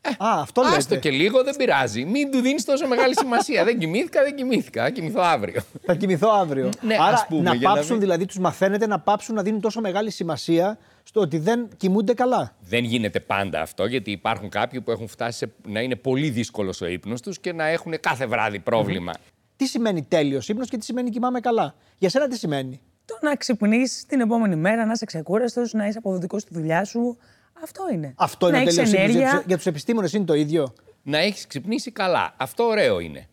Ε, 0.00 0.08
Α, 0.24 0.40
αυτό 0.40 0.62
λέτε. 0.62 0.76
Άστο 0.76 0.96
και 0.96 1.10
λίγο, 1.10 1.42
δεν 1.42 1.56
πειράζει. 1.56 2.04
Μην 2.04 2.30
του 2.30 2.40
δίνεις 2.40 2.64
τόσο 2.64 2.86
μεγάλη 2.86 3.16
σημασία. 3.16 3.64
δεν 3.64 3.78
κοιμήθηκα, 3.78 4.22
δεν 4.22 4.36
κοιμήθηκα. 4.36 4.82
Θα 4.82 4.90
κοιμηθώ 4.90 5.20
αύριο. 5.20 5.60
Θα 5.86 5.94
κοιμηθώ 5.94 6.28
αύριο. 6.28 6.70
Ναι, 6.80 6.94
Άρα 6.94 7.14
ας 7.14 7.26
πούμε, 7.28 7.42
να 7.42 7.54
για 7.54 7.68
να 7.68 7.74
πάψουν, 7.74 7.92
μην- 7.92 8.00
δηλαδή 8.00 8.26
τους 8.26 8.38
μαθαίνετε 8.38 8.86
να 8.86 8.98
πάψουν 9.00 9.34
να 9.34 9.42
δίνουν 9.42 9.60
τόσο 9.60 9.80
μεγάλη 9.80 10.10
σημασία 10.10 10.78
στο 11.02 11.20
ότι 11.20 11.38
δεν 11.38 11.68
κοιμούνται 11.76 12.14
καλά. 12.14 12.54
Δεν 12.60 12.84
γίνεται 12.84 13.20
πάντα 13.20 13.60
αυτό, 13.60 13.86
γιατί 13.86 14.10
υπάρχουν 14.10 14.48
κάποιοι 14.48 14.80
που 14.80 14.90
έχουν 14.90 15.08
φτάσει 15.08 15.38
σε, 15.38 15.52
να 15.66 15.80
είναι 15.80 15.96
πολύ 15.96 16.30
δύσκολος 16.30 16.80
ο 16.80 16.86
ύπνος 16.86 17.20
τους 17.20 17.38
και 17.38 17.52
να 17.52 17.66
έχουν 17.66 18.00
κάθε 18.00 18.26
βράδυ 18.26 18.58
πρόβλημα. 18.58 19.12
Τι 19.56 19.66
σημαίνει 19.66 20.02
τέλειος 20.02 20.48
ύπνος 20.48 20.68
και 20.68 20.76
τι 20.76 20.84
σημαίνει 20.84 21.10
κοιμάμαι 21.10 21.40
καλά; 21.40 21.74
Για 21.98 22.08
σένα 22.08 22.28
τι 22.28 22.36
σημαίνει; 22.38 22.80
Το 23.04 23.18
να 23.22 23.34
ξυπνήσεις 23.36 24.06
την 24.06 24.20
επόμενη 24.20 24.56
μέρα, 24.56 24.84
να 24.84 24.92
είσαι 24.92 25.04
ξεκούραστος, 25.04 25.72
να 25.72 25.86
είσαι 25.86 25.98
αποδοτικός 25.98 26.42
στη 26.42 26.54
δουλειά 26.54 26.84
σου. 26.84 27.16
Αυτό 27.62 27.82
είναι. 27.92 28.14
Αυτό 28.16 28.48
είναι 28.48 28.56
να 28.56 28.62
ο 28.62 28.66
έχεις 28.66 28.74
τέλειος 28.74 28.92
ύπνο. 28.92 29.04
ενέργεια. 29.04 29.30
Για, 29.30 29.44
για 29.46 29.56
τους 29.56 29.66
επιστήμονες 29.66 30.12
είναι 30.12 30.24
το 30.24 30.34
ίδιο. 30.34 30.72
Να 31.02 31.18
έχεις 31.18 31.46
ξυπνήσει 31.46 31.90
καλά. 31.90 32.34
Αυτό 32.36 32.64
ωραίο 32.64 33.00
είναι. 33.00 33.28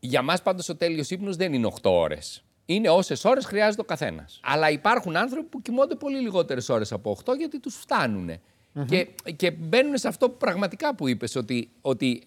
Για 0.00 0.22
μας 0.22 0.42
πάντως 0.42 0.68
ο 0.68 0.76
τέλειος 0.76 1.10
ύπνος 1.10 1.36
δεν 1.36 1.52
είναι 1.52 1.66
8 1.66 1.90
ώρες. 1.90 2.44
Είναι 2.66 2.88
όσες 2.88 3.24
ώρες 3.24 3.44
χρειάζεται 3.44 3.80
ο 3.80 3.84
καθένας. 3.84 4.40
Αλλά 4.42 4.70
υπάρχουν 4.70 5.16
άνθρωποι 5.16 5.46
που 5.46 5.62
κοιμώνται 5.62 5.94
πολύ 5.94 6.18
λιγότερες 6.20 6.68
ώρες 6.68 6.92
από 6.92 7.16
8 7.24 7.36
γιατί 7.36 7.60
τους 7.60 7.74
φτανουν 7.74 8.30
Και, 8.86 9.08
και 9.36 9.50
μπαίνουν 9.50 9.98
σε 9.98 10.08
αυτό 10.08 10.30
που 10.30 10.36
πραγματικά 10.36 10.94
που 10.94 11.08
είπες, 11.08 11.36
ότι, 11.36 11.70
ότι 11.80 12.22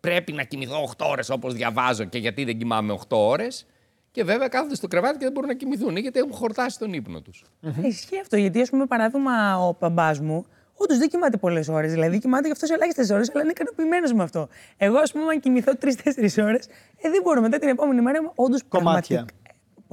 πρέπει 0.00 0.32
να 0.32 0.42
κοιμηθώ 0.42 0.92
8 0.98 1.06
ώρες 1.08 1.30
όπως 1.30 1.54
διαβάζω 1.54 2.04
και 2.04 2.18
γιατί 2.18 2.44
δεν 2.44 2.58
κοιμάμαι 2.58 2.92
8 2.92 3.16
ώρες. 3.16 3.66
Και 4.10 4.24
βέβαια 4.24 4.48
κάθονται 4.48 4.74
στο 4.74 4.88
κρεβάτι 4.88 5.18
και 5.18 5.24
δεν 5.24 5.32
μπορούν 5.32 5.48
να 5.48 5.54
κοιμηθούν 5.54 5.96
γιατί 5.96 6.18
έχουν 6.18 6.32
χορτάσει 6.32 6.78
τον 6.78 6.92
ύπνο 6.92 7.20
τους. 7.20 7.44
Ισχύει 7.82 8.20
αυτό. 8.20 8.36
Γιατί, 8.36 8.60
ας 8.60 8.70
πούμε, 8.70 8.86
παράδειγμα, 8.86 9.58
ο 9.58 9.76
μπαμπάς 9.80 10.20
μου, 10.20 10.46
όντως 10.82 10.98
δεν 10.98 11.08
κοιμάται 11.08 11.36
πολλές 11.36 11.68
ώρες. 11.68 11.92
Δηλαδή, 11.92 12.18
κοιμάται 12.18 12.46
και 12.46 12.52
αυτός 12.52 12.70
ελάχιστες 12.70 13.10
ώρες, 13.10 13.30
αλλά 13.30 13.42
είναι 13.42 13.50
ικανοποιημένος 13.50 14.12
με 14.12 14.22
αυτό. 14.22 14.48
Εγώ, 14.76 14.98
ας 14.98 15.12
πούμε, 15.12 15.24
αν 15.24 15.40
κοιμηθώ 15.40 15.76
τρει-τέσσερι 15.76 16.46
ώρες, 16.48 16.66
ε, 16.96 17.10
δεν 17.10 17.22
μπορώ 17.22 17.40
μετά 17.40 17.58
την 17.58 17.68
επόμενη 17.68 18.00
μέρα 18.00 18.18
είμαι 18.18 18.30
όντως 18.34 18.62
Κομμάτια. 18.68 19.16
πραγματικά. 19.16 19.24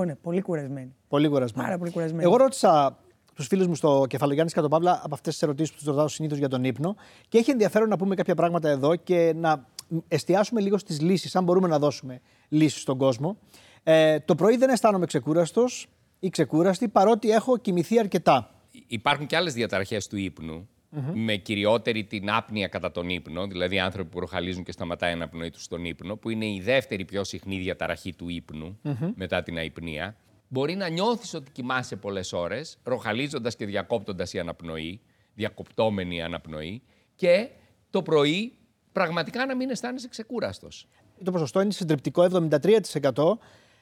Ε, 0.01 0.05
ναι, 0.05 0.15
πολύ 0.15 0.41
κουρασμένη. 0.41 0.95
Πολύ 1.07 1.27
κουρασμένο. 1.27 1.65
Πάρα 1.65 1.77
πολύ 1.77 1.91
κουρασμένο. 1.91 2.21
Εγώ 2.23 2.37
ρώτησα 2.37 2.97
τους 3.33 3.47
φίλους 3.47 3.67
μου 3.67 3.75
στο 3.75 4.05
Κεφαλογιάννη 4.09 4.51
και 4.51 4.61
τον 4.61 4.69
Παύλα 4.69 5.01
από 5.03 5.13
αυτές 5.13 5.33
τις 5.33 5.41
ερωτήσεις 5.41 5.71
που 5.71 5.77
τους 5.77 5.87
ρωτάω 5.87 6.07
συνήθως 6.07 6.37
για 6.37 6.47
τον 6.47 6.63
ύπνο 6.63 6.95
και 7.27 7.37
έχει 7.37 7.51
ενδιαφέρον 7.51 7.89
να 7.89 7.97
πούμε 7.97 8.15
κάποια 8.15 8.35
πράγματα 8.35 8.69
εδώ 8.69 8.95
και 8.95 9.33
να 9.35 9.65
εστιάσουμε 10.07 10.61
λίγο 10.61 10.77
στις 10.77 11.01
λύσεις, 11.01 11.35
αν 11.35 11.43
μπορούμε 11.43 11.67
να 11.67 11.79
δώσουμε 11.79 12.21
λύσεις 12.49 12.81
στον 12.81 12.97
κόσμο. 12.97 13.37
Ε, 13.83 14.19
το 14.19 14.35
πρωί 14.35 14.57
δεν 14.57 14.69
αισθάνομαι 14.69 15.05
ξεκούραστος 15.05 15.87
ή 16.19 16.29
ξεκούραστη 16.29 16.87
παρότι 16.87 17.31
έχω 17.31 17.57
κοιμηθεί 17.57 17.99
αρκετά. 17.99 18.51
Υπάρχουν 18.87 19.25
και 19.25 19.35
άλλες 19.35 19.53
διαταραχές 19.53 20.07
του 20.07 20.17
ύπνου, 20.17 20.69
με 21.13 21.35
κυριότερη 21.35 22.03
την 22.03 22.31
άπνοια 22.31 22.67
κατά 22.67 22.91
τον 22.91 23.09
ύπνο, 23.09 23.47
δηλαδή 23.47 23.79
άνθρωποι 23.79 24.09
που 24.09 24.19
ροχαλίζουν 24.19 24.63
και 24.63 24.71
σταματάει 24.71 25.11
η 25.11 25.13
αναπνοή 25.13 25.49
τους 25.49 25.63
στον 25.63 25.85
ύπνο, 25.85 26.15
που 26.15 26.29
είναι 26.29 26.45
η 26.45 26.61
δεύτερη 26.63 27.05
πιο 27.05 27.23
συχνή 27.23 27.57
διαταραχή 27.59 28.13
του 28.13 28.29
ύπνου 28.29 28.79
μετά 29.15 29.43
την 29.43 29.57
αϊπνία. 29.57 30.15
Μπορεί 30.47 30.75
να 30.75 30.87
νιώθεις 30.87 31.33
ότι 31.33 31.51
κοιμάσαι 31.51 31.95
πολλές 31.95 32.33
ώρες, 32.33 32.77
ροχαλίζοντας 32.83 33.55
και 33.55 33.65
διακόπτοντας 33.65 34.33
η 34.33 34.39
αναπνοή, 34.39 35.01
διακοπτόμενη 35.33 36.15
η 36.15 36.21
αναπνοή, 36.21 36.81
και 37.15 37.49
το 37.89 38.01
πρωί 38.01 38.53
πραγματικά 38.91 39.45
να 39.45 39.55
μην 39.55 39.69
αισθάνεσαι 39.69 40.07
ξεκούραστος. 40.07 40.87
Το 41.23 41.31
ποσοστό 41.31 41.61
είναι 41.61 41.71
συντριπτικό, 41.71 42.23
73% 42.23 43.39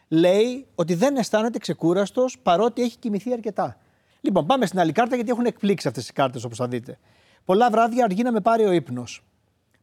λέει 0.07 0.65
ότι 0.75 0.93
δεν 0.93 1.15
αισθάνεται 1.17 1.57
ξεκούραστος 1.57 2.39
παρότι 2.39 2.81
έχει 2.81 2.97
κοιμηθεί 2.97 3.33
αρκετά. 3.33 3.77
Λοιπόν, 4.27 4.45
πάμε 4.45 4.65
στην 4.65 4.79
άλλη 4.79 4.91
κάρτα 4.91 5.15
γιατί 5.15 5.29
έχουν 5.31 5.45
εκπλήξει 5.45 5.87
αυτές 5.87 6.09
οι 6.09 6.13
κάρτες 6.13 6.43
όπως 6.43 6.57
θα 6.57 6.67
δείτε. 6.67 6.97
Πολλά 7.45 7.69
βράδια 7.69 8.03
αργεί 8.03 8.23
να 8.23 8.31
με 8.31 8.39
πάρει 8.39 8.65
ο 8.65 8.71
ύπνος. 8.71 9.23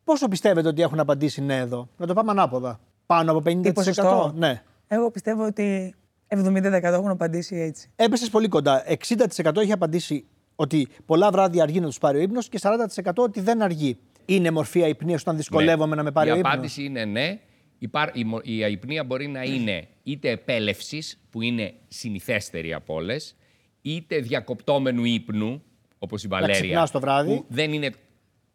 Πόσο 0.05 0.29
πιστεύετε 0.29 0.69
ότι 0.69 0.83
έχουν 0.83 1.01
απαντήσει 1.01 1.41
ναι 1.41 1.57
εδώ, 1.57 1.89
Να 1.97 2.07
το 2.07 2.15
πάμε 2.15 2.31
ανάποδα. 2.31 2.81
Πάνω 3.07 3.31
από 3.31 3.41
50%. 3.51 3.63
Τι 3.63 3.73
ποσοστό; 3.73 4.33
Ναι. 4.37 4.63
Εγώ 4.89 5.11
πιστεύω 5.11 5.45
ότι 5.47 5.95
70% 6.29 6.83
έχουν 6.83 7.09
απαντήσει 7.09 7.57
έτσι. 7.57 7.91
Έπεσε 7.97 8.31
πολύ 8.31 8.49
κοντά. 8.49 8.85
60% 8.87 9.57
έχει 9.57 9.73
απαντήσει 9.73 10.25
ότι 10.57 10.89
πολλά 11.07 11.31
βράδια 11.31 11.63
αργεί 11.63 11.81
να 11.81 11.87
τους 11.87 11.99
πάρει 11.99 12.19
ο 12.19 12.21
ύπνος 12.21 12.49
και 12.49 12.59
40% 12.63 13.11
ότι 13.17 13.41
δεν 13.41 13.63
αργεί. 13.63 13.99
Είναι 14.25 14.51
μορφή 14.51 14.83
αϊπνίας 14.83 15.21
όταν 15.21 15.37
δυσκολεύομαι 15.37 15.97
να 15.97 16.03
με 16.03 16.11
πάρει 16.11 16.29
Ναι. 16.29 16.35
η 16.35 16.37
ο 16.37 16.39
ύπνος; 16.39 16.53
απάντηση 16.53 16.85
είναι 16.85 17.05
ναι. 17.05 17.39
Υπάρ- 17.79 18.17
η, 18.17 18.25
μο- 18.25 18.41
η 18.43 18.63
αϊπνία 18.65 19.05
μπορεί 19.05 19.27
να 19.29 19.43
είναι 19.43 19.87
είτε 20.03 20.31
επέλευσης, 20.31 21.21
που 21.31 21.43
είναι 21.43 21.75
συνηθέστερη 21.89 22.73
από 22.75 22.95
όλες, 22.95 23.37
είτε 23.85 24.19
διακοπτόμενου 24.19 25.05
ύπνου, 25.05 25.63
όπως 25.99 26.25
η 26.25 26.29
Βαλέρια. 26.29 26.55
ξυπνάς 26.61 26.91
το 26.91 27.01
βράδυ. 27.01 27.35
Που 27.37 27.45
δεν 27.49 27.73
είναι 27.73 27.91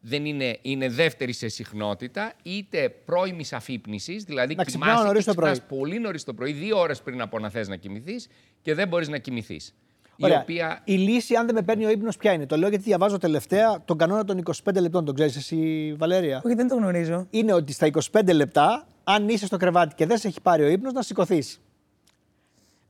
δεν 0.01 0.25
είναι, 0.25 0.57
είναι 0.61 0.89
δεύτερη 0.89 1.33
σε 1.33 1.47
συχνότητα, 1.47 2.33
είτε 2.43 2.89
πρώιμης 2.89 3.53
αφύπνισης, 3.53 4.23
δηλαδή 4.23 4.55
Να 4.55 4.63
ξυπνάω 4.63 4.89
κοιμάσαι 4.89 5.07
νωρίς 5.07 5.23
και 5.23 5.29
το 5.29 5.35
πρωί. 5.35 5.51
ξυπνάς 5.51 5.79
πολύ 5.79 5.99
νωρίς 5.99 6.23
το 6.23 6.33
πρωί, 6.33 6.51
δύο 6.51 6.79
ώρες 6.79 7.01
πριν 7.01 7.21
από 7.21 7.39
να 7.39 7.49
θες 7.49 7.67
να 7.67 7.75
κοιμηθείς 7.75 8.27
και 8.61 8.73
δεν 8.73 8.87
μπορείς 8.87 9.07
να 9.09 9.17
κοιμηθείς. 9.17 9.75
Η 10.15 10.25
Ωραία. 10.25 10.39
οποία 10.41 10.81
Η 10.85 10.93
λύση, 10.93 11.35
αν 11.35 11.45
δεν 11.45 11.55
με 11.55 11.61
παίρνει 11.61 11.85
ο 11.85 11.89
ύπνος, 11.89 12.17
ποια 12.17 12.31
είναι; 12.33 12.45
Το 12.45 12.57
λέω 12.57 12.69
γιατί 12.69 12.83
διαβάζω 12.83 13.17
τελευταία 13.17 13.83
τον 13.85 13.97
κανόνα 13.97 14.23
των 14.23 14.37
25 14.37 14.81
λεπτών. 14.81 15.05
Τον 15.05 15.15
ξέρεις 15.15 15.35
εσύ, 15.35 15.93
Βαλέρια; 15.97 16.41
Όχι, 16.45 16.55
δεν 16.55 16.67
το 16.67 16.75
γνωρίζω. 16.75 17.27
Είναι 17.29 17.53
ότι 17.53 17.73
στα 17.73 17.85
25 18.11 18.33
λεπτά, 18.33 18.87
αν 19.03 19.29
είσαι 19.29 19.45
στο 19.45 19.57
κρεβάτι 19.57 19.95
και 19.95 20.05
δεν 20.05 20.17
σε 20.17 20.27
έχει 20.27 20.41
πάρει 20.41 20.63
ο 20.63 20.67
ύπνος, 20.67 20.93
να 20.93 21.01
σηκωθείς. 21.01 21.61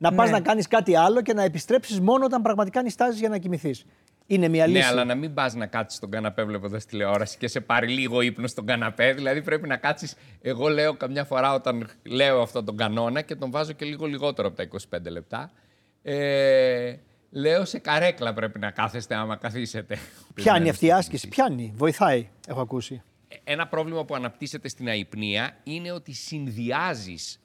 Να 0.02 0.14
πας 0.14 0.26
Ναι. 0.30 0.38
να 0.38 0.42
κάνεις 0.42 0.68
κάτι 0.68 0.96
άλλο 0.96 1.22
και 1.22 1.34
να 1.34 1.44
επιστρέψεις 1.44 2.00
μόνο 2.00 2.26
όταν 2.26 2.42
πραγματικά 2.42 2.82
νιστάζεις 2.82 3.20
για 3.20 3.30
να 3.30 3.38
κοιμηθείς. 3.38 3.86
Είναι 4.28 4.48
μια 4.48 4.68
λύση. 4.68 4.80
Ναι, 4.80 4.86
αλλά 4.86 5.06
να 5.06 5.16
μην 5.16 5.34
πας 5.34 5.54
να 5.54 5.66
κάτσεις 5.66 5.98
στον 5.98 6.10
καναπέ 6.12 6.44
βλέποντας 6.44 6.86
τηλεόραση 6.86 7.38
και 7.38 7.48
σε 7.48 7.60
πάρει 7.60 7.88
λίγο 7.88 8.22
ύπνο 8.22 8.48
στον 8.48 8.66
καναπέ. 8.66 9.14
Δηλαδή 9.14 9.42
πρέπει 9.42 9.68
να 9.68 9.78
κάτσεις. 9.78 10.16
Εγώ 10.42 10.68
λέω 10.68 10.94
καμιά 10.98 11.24
φορά 11.24 11.54
όταν 11.54 11.90
λέω 12.04 12.42
αυτόν 12.42 12.66
τον 12.66 12.78
κανόνα 12.78 13.22
και 13.22 13.36
τον 13.36 13.52
βάζω 13.52 13.72
και 13.72 13.86
λίγο 13.86 14.06
λιγότερο 14.06 14.48
από 14.48 14.58
τα 14.58 14.64
25 14.64 15.10
λεπτά. 15.12 15.52
Ε, 16.02 16.94
λέω 17.30 17.66
σε 17.66 17.80
καρέκλα 17.80 18.34
πρέπει 18.34 18.60
να 18.60 18.72
κάθεστε 18.72 19.16
άμα 19.16 19.36
καθίσετε. 19.36 19.98
Πιάνει 20.34 20.70
αυτή 20.70 20.86
η 20.86 20.92
άσκηση. 20.92 21.28
Πιάνει. 21.28 21.74
Βοηθάει, 21.76 22.30
έχω 22.48 22.62
ακούσει. 22.62 23.02
Ένα 23.44 23.68
πρόβλημα 23.68 24.06
που 24.06 24.16
αναπτύσσεται 24.16 24.68
στην 24.70 24.88
αϊπνία 24.88 25.58
είναι 25.64 25.92
ότι 25.92 26.14
συνδυάζεις 26.14 27.40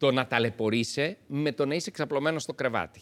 το 0.00 0.10
να 0.12 0.26
ταλαιπωρείσαι 0.26 1.16
με 1.26 1.52
το 1.52 1.66
να 1.66 1.74
είσαι 1.74 1.90
ξαπλωμένος 1.90 2.42
στο 2.42 2.52
κρεβάτι. 2.54 3.00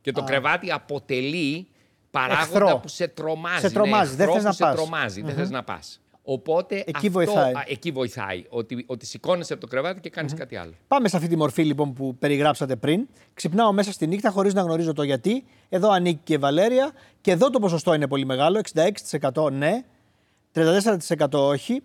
Και 0.00 0.12
το 0.12 0.22
κρεβάτι 0.24 0.72
αποτελεί 0.72 1.66
παράγοντα 2.10 2.42
Εχθρό. 2.42 2.78
που 2.82 2.88
σε 2.88 3.08
τρομάζει. 3.08 3.60
Σε 3.66 3.70
τρομάζει, 3.70 4.10
ναι, 4.10 4.16
δεν 4.16 4.28
εχθρό 4.28 4.32
θες 4.32 4.42
που 4.42 4.46
να 4.48 4.52
σε 4.52 4.62
πας. 4.64 4.74
τρομάζει, 4.74 5.22
δεν 5.22 5.34
θες 5.34 5.50
να 5.50 5.62
πας. 5.62 6.00
Οπότε 6.22 6.76
Εκεί 6.76 6.92
αυτό, 6.96 7.10
βοηθάει. 7.10 7.52
α, 7.52 7.64
εκεί 7.66 7.90
βοηθάει. 7.90 8.44
Ότι, 8.48 8.84
ότι 8.86 9.06
σηκώνεσαι 9.06 9.52
από 9.52 9.62
το 9.62 9.68
κρεβάτι 9.68 10.00
και 10.00 10.10
κάνεις 10.10 10.34
κάτι 10.34 10.56
άλλο. 10.56 10.72
Πάμε 10.88 11.08
σε 11.08 11.16
αυτή 11.16 11.28
τη 11.28 11.36
μορφή 11.36 11.64
λοιπόν 11.64 11.92
που 11.92 12.16
περιγράψατε 12.16 12.76
πριν. 12.76 13.08
Ξυπνάω 13.34 13.72
μέσα 13.72 13.92
στη 13.92 14.06
νύχτα 14.06 14.30
χωρίς 14.30 14.54
να 14.54 14.62
γνωρίζω 14.62 14.92
το 14.92 15.02
γιατί. 15.02 15.44
Εδώ 15.68 15.90
ανήκει 15.90 16.20
και 16.24 16.32
η 16.32 16.38
Βαλέρια. 16.38 16.92
Και 17.20 17.30
εδώ 17.30 17.50
το 17.50 17.58
ποσοστό 17.58 17.94
είναι 17.94 18.06
πολύ 18.08 18.24
μεγάλο. 18.26 18.60
66% 19.32 19.50
ναι, 19.52 19.84
34% 20.54 21.26
όχι. 21.32 21.82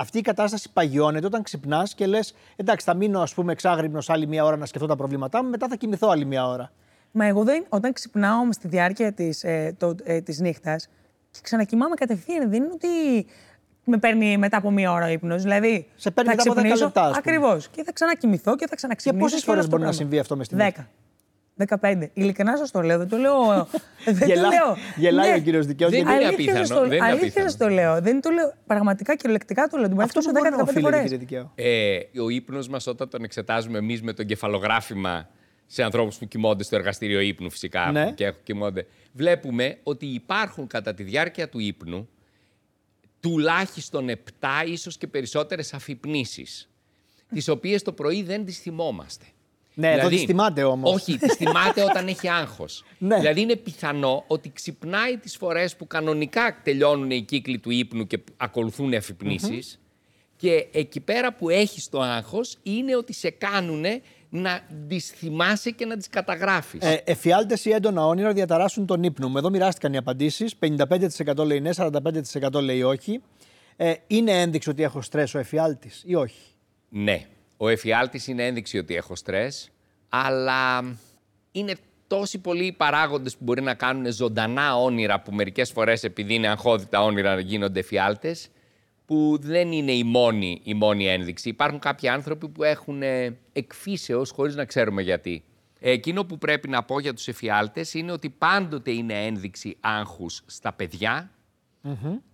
Αυτή 0.00 0.18
η 0.18 0.20
κατάσταση 0.20 0.72
παγιώνεται 0.72 1.26
όταν 1.26 1.42
ξυπνάς 1.42 1.94
και 1.94 2.06
λες: 2.06 2.34
Εντάξει, 2.56 2.84
θα 2.86 2.94
μείνω 2.94 3.20
ας 3.20 3.34
πούμε 3.34 3.52
εξάγρυπνος 3.52 4.10
άλλη 4.10 4.26
μία 4.26 4.44
ώρα 4.44 4.56
να 4.56 4.66
σκεφτώ 4.66 4.86
τα 4.86 4.96
προβλήματά 4.96 5.42
μου, 5.44 5.50
μετά 5.50 5.68
θα 5.68 5.76
κοιμηθώ 5.76 6.08
άλλη 6.08 6.24
μία 6.24 6.46
ώρα. 6.46 6.72
Μα 7.10 7.24
εγώ 7.26 7.44
δεν, 7.44 7.64
όταν 7.68 7.92
ξυπνάω 7.92 8.52
στη 8.52 8.68
διάρκεια 8.68 9.12
της, 9.12 9.44
ε, 9.44 9.74
το, 9.78 9.94
ε, 10.02 10.20
της 10.20 10.40
νύχτας 10.40 10.88
και 11.30 11.38
ξανακοιμάμαι 11.42 11.94
κατευθείαν, 11.94 12.50
δεν 12.50 12.62
είναι 12.62 12.72
ότι 12.72 13.26
με 13.84 13.98
παίρνει 13.98 14.36
μετά 14.38 14.56
από 14.56 14.70
μία 14.70 14.92
ώρα 14.92 15.06
ο 15.06 15.08
ύπνος. 15.08 15.42
Δηλαδή, 15.42 15.86
Σε 15.96 16.10
παίρνει 16.10 16.30
θα 16.30 16.36
μετά 16.36 16.50
από 16.50 16.60
10 16.60 16.62
ξυπνήσω, 16.62 16.84
λεπτά, 16.84 17.00
ας 17.00 17.06
πούμε. 17.06 17.18
Ακριβώς. 17.18 17.68
Και 17.68 17.82
θα 17.84 17.92
ξανακοιμηθώ 17.92 18.56
και 18.56 18.64
θα 18.64 18.70
Και 18.70 18.76
ξαναξυπνήσω. 18.76 19.24
πόσε 19.24 19.36
και 19.36 19.42
φορές 19.44 19.56
όλο 19.56 19.60
αυτό 19.64 19.70
μπορεί 19.70 19.82
να 19.82 19.90
το 19.90 19.96
συμβεί 19.96 20.18
αυτό 20.18 20.36
μες 20.36 20.46
στη 20.46 20.54
πράγμα. 20.54 20.72
νύχτα. 20.76 20.90
10. 20.92 21.09
15. 21.80 22.10
Ειλικρινά 22.14 22.56
σας 22.56 22.70
το 22.70 22.80
λέω, 22.80 22.98
δεν 22.98 23.08
το 23.08 23.16
λέω. 23.16 23.68
δεν 24.04 24.18
το 24.18 24.24
Γελά- 24.26 24.50
λέω. 24.52 24.76
γελάει 24.96 25.30
Ναι. 25.30 25.36
ο 25.36 25.40
κύριος 25.40 25.66
Δικαίος, 25.66 25.90
Δεν 25.90 26.00
γιατί- 26.00 26.14
είναι 26.14 26.26
Αλήθειας 26.26 26.56
σας 26.56 26.70
απίθανο, 26.70 26.80
το- 26.80 26.88
δεν 26.88 26.96
είναι 26.98 27.06
αλήθειας 27.06 27.30
απίθανο. 27.30 27.48
σας 27.48 27.58
το 27.58 27.68
λέω. 27.68 28.00
Δεν 28.00 28.20
το 28.20 28.30
λέω 28.30 28.54
πραγματικά 28.66 29.16
κυριολεκτικά 29.16 29.66
το 29.66 29.76
λέω. 29.78 29.88
Την 29.88 30.00
Αυτό 30.00 30.18
αυτό 30.18 30.30
που 30.30 30.36
μόνο 30.36 30.56
10-15 30.56 30.62
οφείλεται, 30.70 30.90
φορές. 30.96 31.02
κύριε 31.02 31.18
Δικαίο. 31.18 31.52
Ε, 31.54 31.98
ο 32.20 32.28
ύπνος 32.28 32.68
μας 32.68 32.86
όταν 32.86 33.08
τον 33.08 33.24
εξετάζουμε 33.24 33.78
εμείς 33.78 34.02
με 34.02 34.12
το 34.12 34.24
κεφαλογράφημα 34.24 35.28
σε 35.66 35.82
ανθρώπους 35.82 36.16
που 36.16 36.28
κοιμώνται 36.28 36.62
στο 36.62 36.76
εργαστήριο 36.76 37.20
ύπνου 37.20 37.50
φυσικά 37.50 37.90
Ναι. 37.90 38.12
και 38.12 38.24
έχουν 38.24 38.40
κοιμώνται, 38.42 38.86
βλέπουμε 39.12 39.78
ότι 39.82 40.06
υπάρχουν 40.06 40.66
κατά 40.66 40.94
τη 40.94 41.02
διάρκεια 41.02 41.48
του 41.48 41.58
ύπνου 41.58 42.08
τουλάχιστον 43.20 44.08
7 44.08 44.64
ίσως 44.66 44.96
και 44.98 45.06
περισσότερες 45.06 45.72
αφυπνήσεις, 45.74 46.70
τις 47.34 47.48
οποίες 47.48 47.82
το 47.82 47.92
πρωί 47.92 48.22
δεν 48.22 48.44
τις 48.44 48.58
θυμόμαστε. 48.58 49.24
Ναι, 49.74 49.92
εδώ 49.92 50.08
τις 50.08 50.22
θυμάται 50.22 50.62
όμως. 50.62 50.94
Όχι, 50.94 51.18
τις 51.18 51.34
θυμάται 51.34 51.82
όταν 51.82 52.08
έχει 52.08 52.28
άγχος. 52.28 52.84
Ναι. 52.98 53.16
Δηλαδή 53.16 53.40
είναι 53.40 53.56
πιθανό 53.56 54.24
ότι 54.26 54.52
ξυπνάει 54.54 55.16
τις 55.16 55.36
φορές 55.36 55.76
που 55.76 55.86
κανονικά 55.86 56.60
τελειώνουν 56.62 57.10
οι 57.10 57.22
κύκλοι 57.22 57.58
του 57.58 57.70
ύπνου 57.70 58.06
και 58.06 58.18
ακολουθούν 58.36 58.94
αφυπνήσεις 58.94 59.80
και 60.36 60.66
εκεί 60.72 61.00
πέρα 61.00 61.32
που 61.32 61.48
έχεις 61.48 61.88
το 61.88 62.00
άγχος 62.00 62.56
είναι 62.62 62.96
ότι 62.96 63.12
σε 63.12 63.30
κάνουν 63.30 63.84
να 64.30 64.60
τις 64.88 65.10
θυμάσαι 65.10 65.70
και 65.70 65.86
να 65.86 65.96
τις 65.96 66.08
καταγράφεις. 66.08 66.80
Ε, 66.82 67.02
Εφιάλτες 67.04 67.64
ή 67.64 67.70
έντονα 67.70 68.06
όνειρα 68.06 68.32
διαταράσσουν 68.32 68.86
τον 68.86 69.02
ύπνο 69.02 69.28
μου. 69.28 69.38
Εδώ 69.38 69.50
μοιράστηκαν 69.50 69.92
οι 69.92 69.96
απαντήσεις. 69.96 70.54
55% 70.58 71.44
λέει 71.44 71.60
ναι, 71.60 71.70
45% 71.76 72.62
λέει 72.62 72.82
όχι. 72.82 73.20
Ε, 73.76 73.94
είναι 74.06 74.40
ένδειξη 74.40 74.70
ότι 74.70 74.82
έχω 74.82 75.02
στρες 75.02 75.34
ο 75.34 75.38
εφιάλτης 75.38 76.02
ή 76.06 76.14
όχι; 76.14 76.40
Ναι, 76.88 77.26
ο 77.62 77.68
εφιάλτης 77.68 78.26
είναι 78.26 78.46
ένδειξη 78.46 78.78
ότι 78.78 78.94
έχω 78.94 79.16
στρες, 79.16 79.70
αλλά 80.08 80.78
είναι 81.52 81.74
τόσοι 82.06 82.38
πολλοί 82.38 82.64
οι 82.64 82.72
παράγοντες 82.72 83.36
που 83.36 83.44
μπορεί 83.44 83.62
να 83.62 83.74
κάνουν 83.74 84.12
ζωντανά 84.12 84.76
όνειρα 84.76 85.20
που 85.20 85.32
μερικές 85.32 85.70
φορές 85.70 86.04
επειδή 86.04 86.34
είναι 86.34 86.48
αγχώδητα 86.48 87.02
όνειρα 87.02 87.40
γίνονται 87.40 87.78
εφιάλτες, 87.78 88.48
που 89.06 89.38
δεν 89.40 89.72
είναι 89.72 89.92
η 89.92 90.04
μόνη, 90.04 90.60
η 90.64 90.74
μόνη 90.74 91.08
ένδειξη. 91.08 91.48
Υπάρχουν 91.48 91.78
κάποιοι 91.78 92.08
άνθρωποι 92.08 92.48
που 92.48 92.62
έχουν 92.62 93.02
ε, 93.02 93.36
εκφύσεως 93.52 94.30
χωρίς 94.30 94.54
να 94.54 94.64
ξέρουμε 94.64 95.02
γιατί. 95.02 95.44
Ε, 95.80 95.90
Εκείνο 95.90 96.24
που 96.24 96.38
πρέπει 96.38 96.68
να 96.68 96.82
πω 96.82 97.00
για 97.00 97.14
τους 97.14 97.28
εφιάλτες 97.28 97.94
είναι 97.94 98.12
ότι 98.12 98.30
πάντοτε 98.30 98.90
είναι 98.90 99.24
ένδειξη 99.26 99.76
άγχους 99.80 100.42
στα 100.46 100.72
παιδιά 100.72 101.30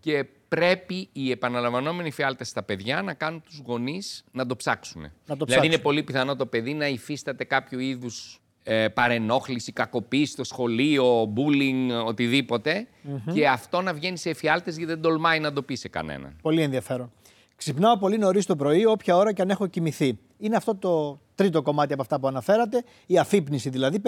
και 0.00 0.26
πρέπει 0.48 1.08
οι 1.12 1.30
επαναλαμβανόμενοι 1.30 2.10
φιάλτες 2.10 2.48
στα 2.48 2.62
παιδιά 2.62 3.02
να 3.02 3.14
κάνουν 3.14 3.42
τους 3.42 3.62
γονείς 3.66 4.24
να 4.32 4.46
το 4.46 4.56
ψάξουν. 4.56 5.02
το 5.02 5.10
δηλαδή 5.26 5.44
ψάξουν. 5.46 5.72
είναι 5.72 5.78
πολύ 5.80 6.02
πιθανό 6.02 6.36
το 6.36 6.46
παιδί 6.46 6.74
να 6.74 6.88
υφίσταται 6.88 7.44
κάποιο 7.44 7.78
είδους 7.78 8.40
ε, 8.62 8.88
παρενόχληση, 8.88 9.72
κακοποίηση 9.72 10.32
στο 10.32 10.44
σχολείο, 10.44 11.32
bullying, 11.36 12.04
οτιδήποτε 12.06 12.86
και 13.32 13.48
αυτό 13.48 13.80
να 13.80 13.94
βγαίνει 13.94 14.16
σε 14.16 14.30
εφιάλτες 14.30 14.76
γιατί 14.76 14.92
δεν 14.92 15.02
τολμάει 15.02 15.40
να 15.40 15.52
το 15.52 15.62
πει 15.62 15.74
σε 15.74 15.88
κανέναν. 15.88 16.36
Πολύ 16.42 16.62
ενδιαφέρον. 16.62 17.12
Ξυπνάω 17.56 17.98
πολύ 17.98 18.18
νωρίς 18.18 18.46
το 18.46 18.56
πρωί, 18.56 18.86
όποια 18.86 19.16
ώρα 19.16 19.32
και 19.32 19.42
αν 19.42 19.50
έχω 19.50 19.66
κοιμηθεί. 19.66 20.18
Είναι 20.38 20.56
αυτό 20.56 20.74
το 20.74 21.20
τρίτο 21.34 21.62
κομμάτι 21.62 21.92
από 21.92 22.02
αυτά 22.02 22.20
που 22.20 22.26
αναφέρατε. 22.26 22.84
Η 23.06 23.18
αφύπνιση 23.18 23.68
δηλαδή. 23.70 24.00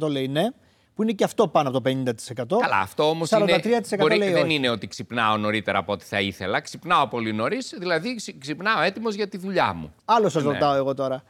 57% 0.00 0.08
λέει 0.10 0.28
ναι, 0.28 0.46
που 0.94 1.02
είναι 1.02 1.12
και 1.12 1.24
αυτό 1.24 1.48
πάνω 1.48 1.68
από 1.68 1.80
το 1.80 1.90
50%. 1.90 2.58
Καλά, 2.60 2.78
αυτό 2.80 3.08
όμως 3.08 3.28
43% 3.32 3.36
είναι. 3.38 3.80
Μπορεί, 3.98 4.16
λέει 4.18 4.32
δεν 4.32 4.42
όχι. 4.44 4.54
είναι 4.54 4.68
ότι 4.68 4.86
ξυπνάω 4.86 5.36
νωρίτερα 5.36 5.78
από 5.78 5.92
ό,τι 5.92 6.04
θα 6.04 6.20
ήθελα. 6.20 6.60
Ξυπνάω 6.60 7.06
πολύ 7.08 7.32
νωρίς, 7.32 7.74
δηλαδή 7.78 8.14
ξυ- 8.14 8.38
ξυπνάω 8.40 8.80
έτοιμος 8.82 9.14
για 9.14 9.28
τη 9.28 9.36
δουλειά 9.38 9.72
μου. 9.74 9.94
Άλλο 10.04 10.28
σας 10.28 10.44
Ναι. 10.44 10.52
ρωτάω 10.52 10.74
εγώ 10.74 10.94
τώρα. 10.94 11.22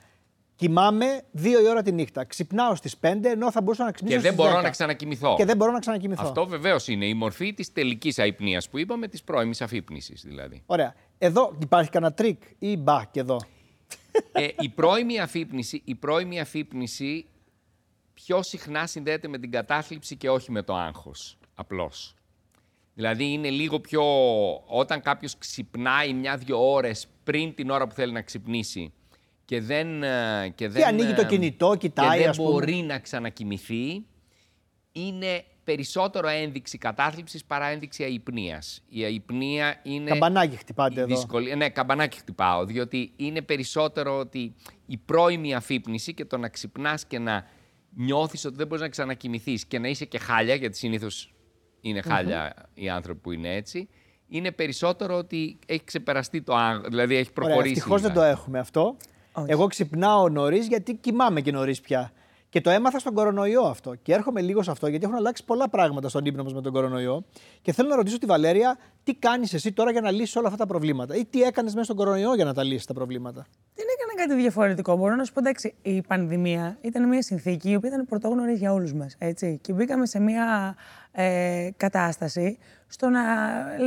Κοιμάμαι 0.57 1.23
2 1.33 1.61
η 1.63 1.69
ώρα 1.69 1.83
τη 1.83 1.93
νύχτα. 1.93 2.25
Ξυπνάω 2.25 2.75
στις 2.75 2.97
5 2.97 3.29
ενώ 3.29 3.51
θα 3.51 3.61
μπορούσα 3.63 3.85
να 3.85 3.91
ξυπνήσω 3.93 4.17
Και 4.17 4.23
δεν 4.23 4.33
στις 4.33 4.45
μπορώ 4.45 4.59
10. 4.59 4.63
να 4.63 4.71
ξανακοιμηθώ. 4.71 5.35
Και 5.37 5.45
δεν 5.45 5.57
μπορώ 5.57 5.73
να 5.73 5.79
ξανακοιμηθώ. 5.79 6.23
Αυτό 6.23 6.47
βεβαίως 6.47 6.89
είναι 6.89 7.07
η 7.07 7.15
μορφή 7.15 7.53
της 7.55 7.73
τελικής 7.73 8.19
αϋπνίας 8.19 8.69
που 8.69 8.79
είπαμε, 8.79 9.09
της 9.09 9.23
πρώιμης 9.23 9.61
αφύπνισης 9.61 10.23
δηλαδή. 10.27 10.63
Ωραία. 10.67 10.95
Εδώ 11.19 11.57
υπάρχει 11.61 11.91
κανένα 11.91 12.13
τρικ 12.13 12.43
ή 12.59 12.77
μπα 12.77 13.05
και 13.11 13.21
εδώ. 13.21 13.41
ε, 14.33 14.47
η, 14.61 14.69
πρώιμη 14.69 15.21
αφύπνιση, 15.21 15.83
η 15.85 15.95
πρώιμη 15.95 16.41
αφύπνιση 16.41 17.27
πιο 18.25 18.43
συχνά 18.43 18.87
συνδέεται 18.87 19.29
με 19.29 19.39
την 19.39 19.51
κατάθλιψη 19.51 20.17
και 20.17 20.31
όχι 20.31 20.51
με 20.51 20.63
το 20.63 20.75
άγχος, 20.75 21.39
απλώς. 21.55 22.15
Δηλαδή 22.95 23.25
είναι 23.33 23.51
λίγο 23.51 23.81
πιο... 23.81 24.03
Όταν 24.67 25.01
κάποιος 25.01 25.39
ξυπνάει 25.39 26.13
μια-δυο 26.13 26.71
ώρες 26.73 27.07
πριν 27.25 27.55
την 27.55 27.71
ώρα 27.71 27.87
που 27.87 27.95
θέλει 27.95 28.13
να 28.13 28.23
ξυπνήσει 28.23 28.93
και 29.45 29.61
δεν... 29.61 30.03
ε, 30.03 30.53
Και, 30.55 30.69
δεν, 30.69 30.85
ανοίγει 30.87 31.13
το 31.15 31.21
ε, 31.21 31.25
κινητό, 31.27 31.75
κοιτάει, 31.79 32.11
Και 32.11 32.19
δεν 32.19 32.29
ας 32.29 32.37
πούμε. 32.37 32.51
μπορεί 32.51 32.75
να 32.75 32.99
ξανακοιμηθεί, 32.99 34.05
είναι 34.93 35.45
περισσότερο 35.65 36.29
ένδειξη 36.29 36.79
κατάθλιψης 36.79 37.45
παρά 37.45 37.67
ένδειξη 37.67 38.03
αϊπνίας. 38.05 38.83
Η 38.89 39.05
αϊπνία 39.05 39.81
είναι... 39.83 40.11
Καμπανάκι 40.11 40.57
χτυπάτε 40.57 41.01
η 41.01 41.03
εδώ. 41.03 41.15
δυσκολία- 41.15 41.57
Ναι, 41.57 41.69
καμπανάκι 41.69 42.19
χτυπάω, 42.19 42.65
διότι 42.65 43.13
είναι 43.17 43.43
περισσότερο 43.43 44.19
ότι 44.19 44.55
η 44.87 44.97
πρώιμη 44.97 45.55
αφύπνιση 45.55 46.15
και 46.15 46.25
το 46.25 46.39
να 46.39 46.49
ξυπνάς 46.49 47.05
και 47.07 47.19
να 47.19 47.47
νιώθεις 47.97 48.45
ότι 48.45 48.57
δεν 48.57 48.67
μπορείς 48.67 48.83
να 48.83 48.89
ξανακοιμηθείς 48.89 49.65
και 49.65 49.79
να 49.79 49.89
είσαι 49.89 50.05
και 50.05 50.19
χάλια, 50.19 50.55
γιατί 50.55 50.77
συνήθως 50.77 51.35
είναι 51.81 52.03
χάλια 52.03 52.55
οι 52.75 52.89
άνθρωποι 52.89 53.21
που 53.21 53.33
είναι 53.33 53.55
έτσι, 53.55 53.89
είναι 54.29 54.53
περισσότερο 54.53 55.17
ότι 55.17 55.59
έχει 55.67 55.85
ξεπεραστεί 55.85 56.43
το 56.43 56.55
άγχος, 56.55 56.89
δηλαδή 56.89 57.15
έχει 57.15 57.31
Ωραία, 57.37 57.49
προχωρήσει. 57.49 57.75
ευτυχώς 57.77 58.01
δεν 58.01 58.13
το 58.13 58.21
λίγα. 58.21 58.31
έχουμε 58.33 58.59
αυτό. 58.59 58.97
Όχι. 59.33 59.47
Εγώ 59.51 59.67
ξυπνάω 59.67 60.29
νωρίς 60.29 60.67
γιατί 60.67 60.95
κοιμάμαι 60.95 61.41
και 61.41 61.53
νωρίς 61.53 61.81
πια. 61.81 62.13
Και 62.51 62.61
το 62.61 62.71
έμαθα 62.71 62.99
στον 62.99 63.15
κορονοϊό 63.15 63.63
αυτό. 63.63 63.95
Και 63.95 64.13
έρχομαι 64.13 64.41
λίγο 64.41 64.63
σε 64.63 64.71
αυτό, 64.71 64.87
γιατί 64.87 65.05
έχουν 65.05 65.17
αλλάξει 65.17 65.45
πολλά 65.45 65.69
πράγματα 65.69 66.09
στον 66.09 66.25
ύπνο 66.25 66.43
μας 66.43 66.55
με 66.55 66.61
τον 66.61 66.73
κορονοϊό. 66.73 67.25
Και 67.63 67.73
θέλω 67.73 67.89
να 67.89 67.97
ρωτήσω 67.97 68.19
τη 68.19 68.27
Βαλέρια, 68.27 68.79
τι 69.05 69.15
κάνεις 69.15 69.55
εσύ 69.55 69.73
τώρα 69.73 69.91
για 69.91 70.01
να 70.01 70.11
λύσεις 70.11 70.37
όλα 70.37 70.47
αυτά 70.47 70.59
τα 70.59 70.67
προβλήματα, 70.67 71.17
ή 71.17 71.25
τι 71.25 71.43
έκανες 71.43 71.73
μέσα 71.73 71.85
στον 71.85 71.97
κορονοϊό 71.97 72.35
για 72.35 72.45
να 72.45 72.55
τα 72.55 72.63
λύσεις 72.63 72.87
τα 72.87 72.95
προβλήματα; 72.95 73.47
Δεν 73.75 73.87
έκανα 73.99 74.27
κάτι 74.27 74.41
διαφορετικό. 74.41 74.97
Μπορώ 74.97 75.15
να 75.15 75.25
σου 75.25 75.33
πω, 75.33 75.41
εντάξει, 75.41 75.75
η 75.83 76.03
πανδημία 76.03 76.79
ήταν 76.81 77.09
μια 77.09 77.23
συνθήκη 77.23 77.71
η 77.71 77.75
οποία 77.75 77.89
ήταν 77.89 78.07
πρωτόγνωρη 78.07 78.53
για 78.53 78.73
όλους 78.73 78.93
μας. 78.93 79.17
Και 79.61 79.73
μπήκαμε 79.73 80.07
σε 80.07 80.21
μια 80.21 80.77
ε, 81.13 81.69
κατάσταση 81.77 82.59
στο 82.87 83.09
να 83.09 83.21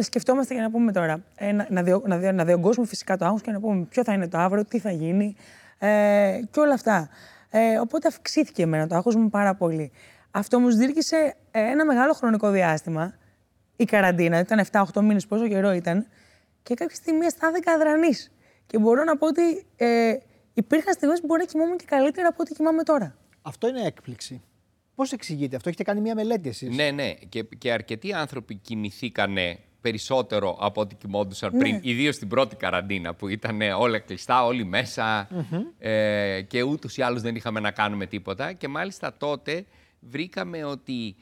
σκεφτόμαστε 0.01 0.53
για 0.53 0.63
να 0.63 0.72
πούμε 0.72 0.91
τώρα. 0.91 1.24
Ε, 1.36 1.51
να, 1.51 1.67
να, 1.70 1.84
διο, 1.84 2.03
να, 2.05 2.32
να 2.32 2.46
διωγγώσουμε 2.46 2.86
φυσικά 2.86 3.17
το 3.17 3.25
άγχος 3.25 3.41
και 3.41 3.51
να 3.51 3.60
πούμε 3.60 3.86
ποιο 3.89 4.03
θα 4.03 4.13
είναι 4.13 4.27
το 4.27 4.38
αύριο, 4.38 4.65
τι 4.65 4.79
θα 4.79 4.91
γίνει 4.91 5.36
ε, 5.77 6.39
και 6.51 6.60
όλα 6.60 6.74
αυτά. 6.74 7.10
Ε, 7.55 7.79
οπότε 7.79 8.07
αυξήθηκε 8.07 8.62
εμένα 8.62 8.88
το 8.88 8.95
άγχος 8.95 9.15
μου 9.15 9.29
πάρα 9.29 9.55
πολύ. 9.55 9.91
Αυτό 10.31 10.60
μου 10.60 10.75
διήρκησε 10.75 11.36
ε, 11.51 11.60
ένα 11.60 11.86
μεγάλο 11.86 12.13
χρονικό 12.13 12.50
διάστημα. 12.50 13.13
Η 13.75 13.86
καραντίνα 13.86 14.39
ήταν 14.39 14.65
7-8 14.72 15.01
μήνες, 15.01 15.27
πόσο 15.27 15.48
καιρό 15.48 15.72
ήταν. 15.72 16.07
Και 16.63 16.74
κάποια 16.74 16.95
στιγμή 16.95 17.25
αισθάνθηκα 17.25 17.72
αδρανής. 17.72 18.31
Και 18.65 18.79
μπορώ 18.79 19.03
να 19.03 19.17
πω 19.17 19.27
ότι 19.27 19.65
ε, 19.75 20.13
υπήρχαν 20.53 20.93
στιγμές 20.93 21.19
που 21.19 21.25
μπορεί 21.25 21.39
να 21.39 21.48
κοιμόμουν 21.48 21.77
και 21.77 21.86
καλύτερα 21.88 22.27
από 22.27 22.38
ό,τι 22.39 22.53
κοιμάμαι 22.53 22.83
τώρα. 22.83 23.17
Αυτό 23.41 23.67
είναι 23.67 23.81
έκπληξη. 23.81 24.41
Πώς 24.95 25.12
εξηγείται 25.12 25.55
αυτό, 25.55 25.69
έχετε 25.69 25.83
κάνει 25.83 26.01
μια 26.01 26.15
μελέτη 26.15 26.50
εσείς; 26.50 26.75
Ναι, 26.75 26.91
ναι. 26.91 27.13
Και, 27.13 27.43
και 27.43 27.72
αρκετοί 27.72 28.13
άνθρωποι 28.13 28.55
κοιμηθήκανε 28.55 29.60
περισσότερο 29.84 30.58
από 30.60 30.82
ό,τι 30.82 30.96
κοιμόντουσαν 30.96 31.52
ναι. 31.54 31.60
πριν, 31.60 31.80
ιδίως 31.82 32.16
στην 32.16 32.28
πρώτη 32.28 32.56
καραντίνα 32.56 33.13
που 33.13 33.28
ήταν 33.28 33.62
όλα 33.62 34.00
κλειστά, 34.00 34.46
όλοι 34.46 34.70
ε, 35.78 36.42
και 36.42 36.62
ούτως 36.62 36.98
ή 36.98 37.02
άλλως 37.02 37.22
δεν 37.22 37.36
είχαμε 37.36 37.60
να 37.60 37.72
κάνουμε 37.72 38.06
τίποτα. 38.06 38.54
Και 38.54 38.68
μάλιστα 38.68 39.13
τότε 39.18 39.66
βρήκαμε 40.00 40.63
ότι 40.63 41.16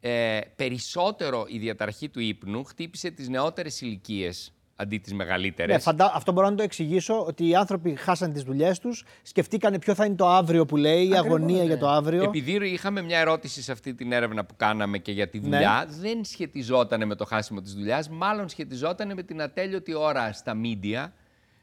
ε, 0.00 0.40
περισσότερο 0.56 1.44
η 1.48 1.58
διαταραχή 1.58 2.08
του 2.08 2.20
ύπνου 2.20 2.64
χτύπησε 2.64 3.10
τις 3.10 3.28
νεότερες 3.28 3.80
ηλικίες 3.80 4.52
αντί 4.80 4.98
τις 4.98 5.14
μεγαλύτερες. 5.14 5.74
Ναι, 5.74 5.80
φαντα... 5.80 6.12
Αυτό 6.14 6.32
μπορώ 6.32 6.50
να 6.50 6.54
το 6.54 6.62
εξηγήσω 6.62 7.24
ότι 7.26 7.48
οι 7.48 7.54
άνθρωποι 7.54 7.94
χάσαν 7.94 8.32
τις 8.32 8.42
δουλειές 8.42 8.78
τους, 8.78 9.04
σκεφτήκανε 9.22 9.78
ποιο 9.78 9.94
θα 9.94 10.04
είναι 10.04 10.14
το 10.14 10.28
αύριο 10.28 10.66
που 10.66 10.76
λέει, 10.76 11.08
η 11.08 11.14
αγωνία 11.14 11.64
για 11.64 11.78
το 11.78 11.88
αύριο. 11.88 12.22
Επειδή 12.22 12.68
είχαμε 12.68 13.02
μια 13.02 13.18
ερώτηση 13.18 13.62
σε 13.62 13.72
αυτή 13.72 13.94
την 13.94 14.12
έρευνα 14.12 14.44
που 14.44 14.54
κάναμε 14.56 14.98
και 14.98 15.12
για 15.12 15.28
τη 15.28 15.38
δουλειά, 15.38 15.86
ναι. 15.88 15.96
δεν 16.00 16.24
σχετιζόταν 16.24 17.06
με 17.06 17.14
το 17.14 17.24
χάσιμο 17.24 17.60
της 17.60 17.74
δουλειάς, 17.74 18.08
μάλλον 18.08 18.48
σχετιζόταν 18.48 19.14
με 19.14 19.22
την 19.22 19.42
ατέλειωτη 19.42 19.94
ώρα 19.94 20.32
στα 20.32 20.54
μίντια. 20.54 21.12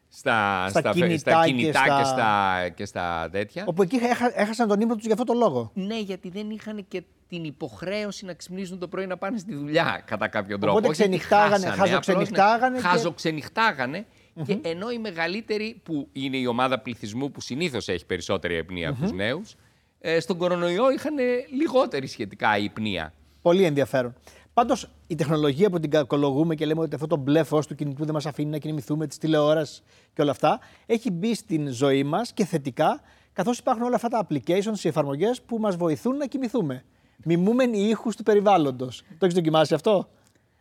Στα, 0.10 0.66
στα, 0.70 0.80
στα, 0.80 0.92
κινητά, 0.92 1.18
στα 1.18 1.46
κινητά 1.46 1.84
και, 1.98 2.04
στα... 2.04 2.70
και, 2.76 2.86
στα... 2.86 3.30
τέτοια. 3.32 3.64
Όπου 3.68 3.82
εκεί 3.82 4.00
έχασαν 4.36 4.68
τον 4.68 4.80
ύπνο 4.80 4.96
τους 4.96 5.04
για 5.06 5.14
αυτό 5.14 5.26
το 5.26 5.34
λόγο. 5.34 5.72
Ναι, 5.74 6.00
γιατί 6.00 6.30
δεν 6.30 6.50
είχαν 6.50 6.86
και 6.88 7.04
την 7.36 7.44
υποχρέωση 7.44 8.26
να 8.26 8.34
ξυπνήσουν 8.34 8.80
το 8.80 8.88
πρωί 8.88 9.06
να 9.06 9.18
πάνε 9.18 9.38
στη 9.38 9.56
δουλειά 9.56 10.04
κατά 10.06 10.28
κάποιο 10.28 10.58
τρόπο. 10.58 10.78
Οπότε 10.78 10.94
ξενυχτάγανε, 10.94 11.66
χαζοξενυχτάγανε. 11.66 12.78
Και... 12.78 12.84
Χαζοξενυχτάγανε. 12.84 14.06
Και 14.46 14.58
ενώ 14.62 14.92
οι 14.92 14.98
μεγαλύτεροι, 14.98 15.82
που 15.84 16.08
είναι 16.12 16.38
η 16.38 16.46
ομάδα 16.46 16.80
πληθυσμού 16.80 17.32
που 17.32 17.42
συνήθως 17.42 17.88
έχει 17.88 18.06
περισσότερη 18.06 18.58
υπνία 18.58 18.90
από 18.90 19.02
τους 19.02 19.12
νέους, 19.12 19.56
ε, 20.00 20.20
στον 20.20 20.38
κορονοϊό 20.38 20.92
είχαν 20.92 21.16
λιγότερη 21.58 22.08
σχετικά 22.08 22.58
υπνία. 22.58 23.14
Πολύ 23.42 23.64
ενδιαφέρον. 23.64 24.14
Πάντως, 24.54 24.90
η 25.08 25.16
τεχνολογία 25.16 25.70
που 25.70 25.80
την 25.80 25.90
κακολογούμε 25.90 26.56
και 26.56 26.66
λέμε 26.66 26.82
ότι 26.82 26.96
αυτό 26.96 27.08
το 27.08 27.16
μπλε 27.16 27.44
φως 27.44 27.68
του 27.68 27.76
κινητού 27.76 28.06
δεν 28.06 28.14
μας 28.14 28.26
αφήνει 28.26 28.50
να 28.50 28.58
κινηθούμε, 28.58 29.08
της 29.08 29.18
τηλεόρασης 29.18 29.84
και 30.14 30.22
όλα 30.22 30.32
αυτά, 30.32 30.60
έχει 30.86 31.12
μπει 31.12 31.36
στην 31.36 31.68
ζωή 31.72 32.04
μας 32.04 32.34
και 32.34 32.46
θετικά, 32.46 33.02
καθώς 33.34 33.58
υπάρχουν 33.58 33.84
όλα 33.84 33.96
αυτά 33.96 34.08
τα 34.08 34.28
applications, 34.28 34.84
οι 34.84 34.88
εφαρμογές 34.88 35.42
που 35.42 35.58
μας 35.58 35.76
βοηθούν 35.76 36.18
να 36.18 36.26
κοιμηθούμε. 36.26 36.84
Μιμούμενοι 37.24 37.78
ήχους 37.78 38.16
του 38.16 38.24
περιβάλλοντος. 38.24 39.04
Το 39.08 39.26
έχεις 39.26 39.36
δοκιμάσει 39.36 39.74
αυτό; 39.74 40.08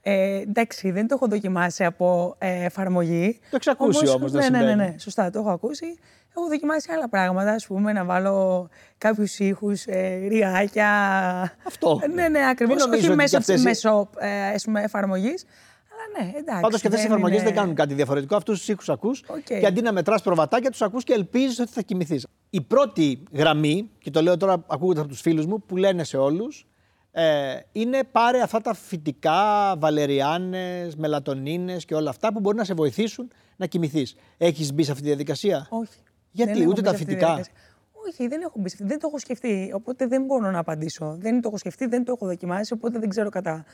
Ε, 0.03 0.41
εντάξει, 0.41 0.91
δεν 0.91 1.09
το 1.09 1.15
έχω 1.15 1.29
δοκιμάσει 1.29 1.85
από 1.85 2.35
ε, 2.39 2.65
εφαρμογή. 2.65 3.39
Το 3.51 3.57
έχεις 3.57 3.69
ακούσει 3.69 4.09
όμως, 4.09 4.33
ναι, 4.33 4.49
ναι, 4.49 4.63
ναι, 4.63 4.75
ναι, 4.75 4.95
σωστά, 4.99 5.31
το 5.31 5.39
έχω 5.39 5.51
ακούσει. 5.51 5.99
Έχω 6.37 6.49
δοκιμάσει 6.49 6.93
άλλα 6.93 7.09
πράγματα, 7.09 7.51
ας 7.51 7.67
πούμε, 7.67 7.93
να 7.93 8.05
βάλω 8.05 8.69
κάποιους 8.99 9.39
ήχους, 9.39 9.85
ε, 9.87 10.27
ριάκια. 10.29 10.91
Αυτό. 11.67 12.01
ναι, 12.15 12.29
ναι, 12.29 12.49
ακριβώς. 12.49 12.87
Όχι 12.87 13.11
μέσω, 13.11 13.37
αυτές... 13.37 13.63
μέσω 13.63 14.09
ε, 14.19 14.83
εφαρμογής. 14.83 15.45
Αλλά 16.05 16.25
ναι, 16.25 16.39
εντάξει. 16.39 16.63
Πάντως 16.63 16.81
και 16.81 16.87
αυτές 16.87 17.03
οι 17.03 17.07
εφαρμογές 17.07 17.43
δεν 17.43 17.55
κάνουν 17.55 17.75
κάτι 17.75 17.95
διαφορετικό. 17.95 18.37
Αυτούς 18.37 18.59
τους 18.59 18.69
ήχους 18.69 18.89
ακούς 18.89 19.25
okay. 19.27 19.59
και 19.61 19.67
αντί 19.67 19.81
να 19.81 19.93
μετράς 19.93 20.23
προβατάκια, 20.23 20.71
τους 20.71 20.83
ακούς 20.83 21.05
και 21.05 21.13
ελπίζεις 21.13 21.59
ότι 21.59 21.73
θα 21.73 21.83
κοιμηθείς. 21.83 22.27
Η 22.51 22.61
πρώτη 22.61 23.23
γραμμή, 23.33 23.91
και 23.99 24.11
το 24.11 24.23
λέω 24.23 24.37
τώρα 24.37 24.65
ακούγοντας 24.67 25.03
από 25.03 25.13
τους 25.13 25.21
φίλους 25.21 25.47
μου, 25.47 25.63
που 25.63 25.77
λένε 25.77 26.05
σε 26.05 26.17
όλους, 26.17 26.67
ε, 27.11 27.57
είναι 27.73 28.05
πάρε 28.13 28.41
αυτά 28.41 28.61
τα 28.61 28.75
φυτικά, 28.75 29.75
βαλεριάνες, 29.79 30.97
μελατονίνες 30.97 31.85
και 31.85 31.95
όλα 31.95 32.11
αυτά 32.11 32.33
που 32.33 32.41
μπορεί 32.41 32.57
να 32.57 32.65
σε 32.65 32.75
βοηθήσουν 32.75 33.31
να 33.57 33.67
κοιμηθείς. 33.67 34.15
Έχεις 34.37 34.73
μπει 34.73 34.83
σε 34.83 34.91
αυτή 34.91 35.03
τη 35.03 35.09
διαδικασία; 35.09 35.67
Όχι. 35.71 35.99
Γιατί, 36.31 36.59
δεν 36.59 36.69
ούτε 36.69 36.83
τα 36.83 36.95
φυτικά. 36.95 37.45
Όχι, 38.09 38.29
δεν 38.29 38.41
έχω 38.41 38.53
μπει 38.59 38.69
σε 38.69 38.77
αυτή. 38.79 38.89
Δεν 38.89 38.99
το 38.99 39.07
έχω 39.07 39.19
σκεφτεί. 39.19 39.71
Οπότε 39.75 40.07
δεν 40.07 40.25
μπορώ 40.25 40.51
να 40.51 40.59
απαντήσω. 40.59 41.17
Δεν 41.19 41.41
το 41.41 41.49
έχω 41.49 41.59
σκεφτεί, 41.59 41.87
δεν 41.87 42.05
το 42.05 42.13
έχω 42.13 42.27
δοκιμάσει. 42.27 42.73
Οπότε 42.73 42.99
δεν 42.99 43.09
ξέρω 43.09 43.29
κατά 43.29 43.65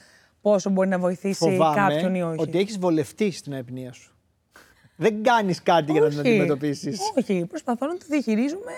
πόσο 0.41 0.71
μπορεί 0.71 0.89
να 0.89 0.99
βοηθήσει 0.99 1.39
Φοβάμαι 1.51 1.75
κάποιον 1.75 2.15
ή 2.15 2.23
όχι. 2.23 2.41
Ότι 2.41 2.59
έχεις 2.59 2.79
βολευτεί 2.79 3.31
στην 3.31 3.53
αϊπνία 3.53 3.93
σου. 3.93 4.15
δεν 4.97 5.23
κάνεις 5.23 5.63
κάτι 5.63 5.93
για 5.93 6.01
να 6.01 6.09
την 6.09 6.19
αντιμετωπίσεις. 6.19 7.01
Όχι, 7.19 7.45
προσπαθώ 7.49 7.87
να 7.87 7.93
το 7.97 8.05
διαχειρίζουμε 8.09 8.73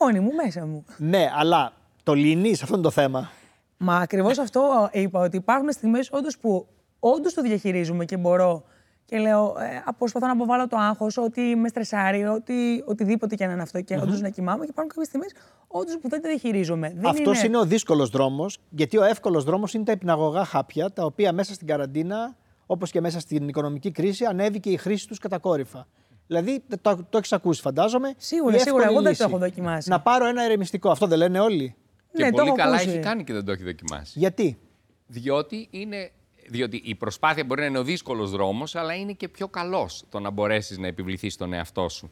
μόνη 0.00 0.20
μου 0.20 0.32
μέσα 0.44 0.66
μου. 0.66 0.84
Ναι, 0.98 1.30
αλλά 1.36 1.72
το 2.02 2.14
λύνεις 2.14 2.62
αυτό 2.62 2.74
είναι 2.74 2.82
το 2.82 2.90
θέμα. 2.90 3.30
Μα 3.76 3.96
ακριβώς 3.96 4.38
αυτό 4.38 4.90
είπα, 4.92 5.20
ότι 5.20 5.36
υπάρχουν 5.36 5.72
στιγμές 5.72 6.08
όντως 6.12 6.38
που 6.38 6.66
όντως 6.98 7.34
το 7.34 7.42
διαχειρίζουμε 7.42 8.04
και 8.04 8.16
μπορώ 8.16 8.64
και 9.06 9.18
λέω, 9.18 9.54
ε, 9.58 9.90
προσπαθώ 9.98 10.26
να 10.26 10.32
αποβάλω 10.32 10.68
το 10.68 10.76
άγχος, 10.76 11.16
ότι 11.16 11.56
με 11.56 11.68
στρεσάρει, 11.68 12.24
ότι 12.24 12.82
οτιδήποτε 12.86 13.34
και 13.34 13.46
να 13.46 13.52
είναι 13.52 13.62
αυτό 13.62 13.80
και 13.80 13.96
mm-hmm. 13.96 14.02
όντως 14.02 14.20
να 14.20 14.28
κοιμάμαι. 14.28 14.64
Και 14.64 14.70
υπάρχουν 14.70 14.88
κάποιες 14.88 15.06
στιγμές 15.06 15.32
όντως 15.66 15.98
που 15.98 16.08
δεν 16.08 16.22
τα 16.22 16.28
διαχειρίζομαι. 16.28 16.96
Αυτός 17.04 17.38
είναι... 17.38 17.46
είναι 17.46 17.58
ο 17.58 17.64
δύσκολος 17.64 18.10
δρόμος, 18.10 18.58
γιατί 18.70 18.98
ο 18.98 19.04
εύκολος 19.04 19.44
δρόμος 19.44 19.74
είναι 19.74 19.84
τα 19.84 19.92
υπναγωγά 19.92 20.44
χάπια, 20.44 20.92
τα 20.92 21.04
οποία 21.04 21.32
μέσα 21.32 21.54
στην 21.54 21.66
καραντίνα, 21.66 22.36
όπως 22.66 22.90
και 22.90 23.00
μέσα 23.00 23.20
στην 23.20 23.48
οικονομική 23.48 23.90
κρίση, 23.90 24.24
ανέβηκε 24.24 24.70
η 24.70 24.76
χρήση 24.76 25.08
τους 25.08 25.18
κατακόρυφα. 25.18 25.86
Δηλαδή, 26.26 26.62
το, 26.80 27.06
το 27.10 27.18
έχεις 27.18 27.32
ακούσει, 27.32 27.60
φαντάζομαι. 27.60 28.14
Σίγουρα, 28.16 28.58
σίγουρα. 28.58 28.84
Εγώ 28.84 29.02
δεν 29.02 29.16
το 29.16 29.24
έχω 29.24 29.38
δοκιμάσει. 29.38 29.88
Να 29.88 30.00
πάρω 30.00 30.26
ένα 30.26 30.42
ερεμιστικό. 30.42 30.90
Αυτό 30.90 31.06
δεν 31.06 31.18
λένε 31.18 31.40
όλοι. 31.40 31.74
Και 32.12 32.24
ναι, 32.24 32.30
πολύ 32.30 32.52
καλά 32.52 32.74
ακούσει. 32.74 32.88
έχει 32.88 32.98
κάνει 32.98 33.24
και 33.24 33.32
δεν 33.32 33.44
το 33.44 33.52
έχει 33.52 33.64
δοκιμάσει. 33.64 34.18
Γιατί; 34.18 34.58
Διότι, 35.06 35.68
είναι, 35.70 36.10
διότι 36.48 36.82
η 36.84 36.94
προσπάθεια 36.94 37.44
μπορεί 37.44 37.60
να 37.60 37.66
είναι 37.66 37.78
ο 37.78 37.84
δύσκολος 37.84 38.30
δρόμος, 38.30 38.74
αλλά 38.74 38.94
είναι 38.94 39.12
και 39.12 39.28
πιο 39.28 39.48
καλός 39.48 40.04
το 40.08 40.20
να 40.20 40.30
μπορέσεις 40.30 40.78
να 40.78 40.86
επιβληθείς 40.86 41.32
στον 41.32 41.52
εαυτό 41.52 41.88
σου. 41.88 42.10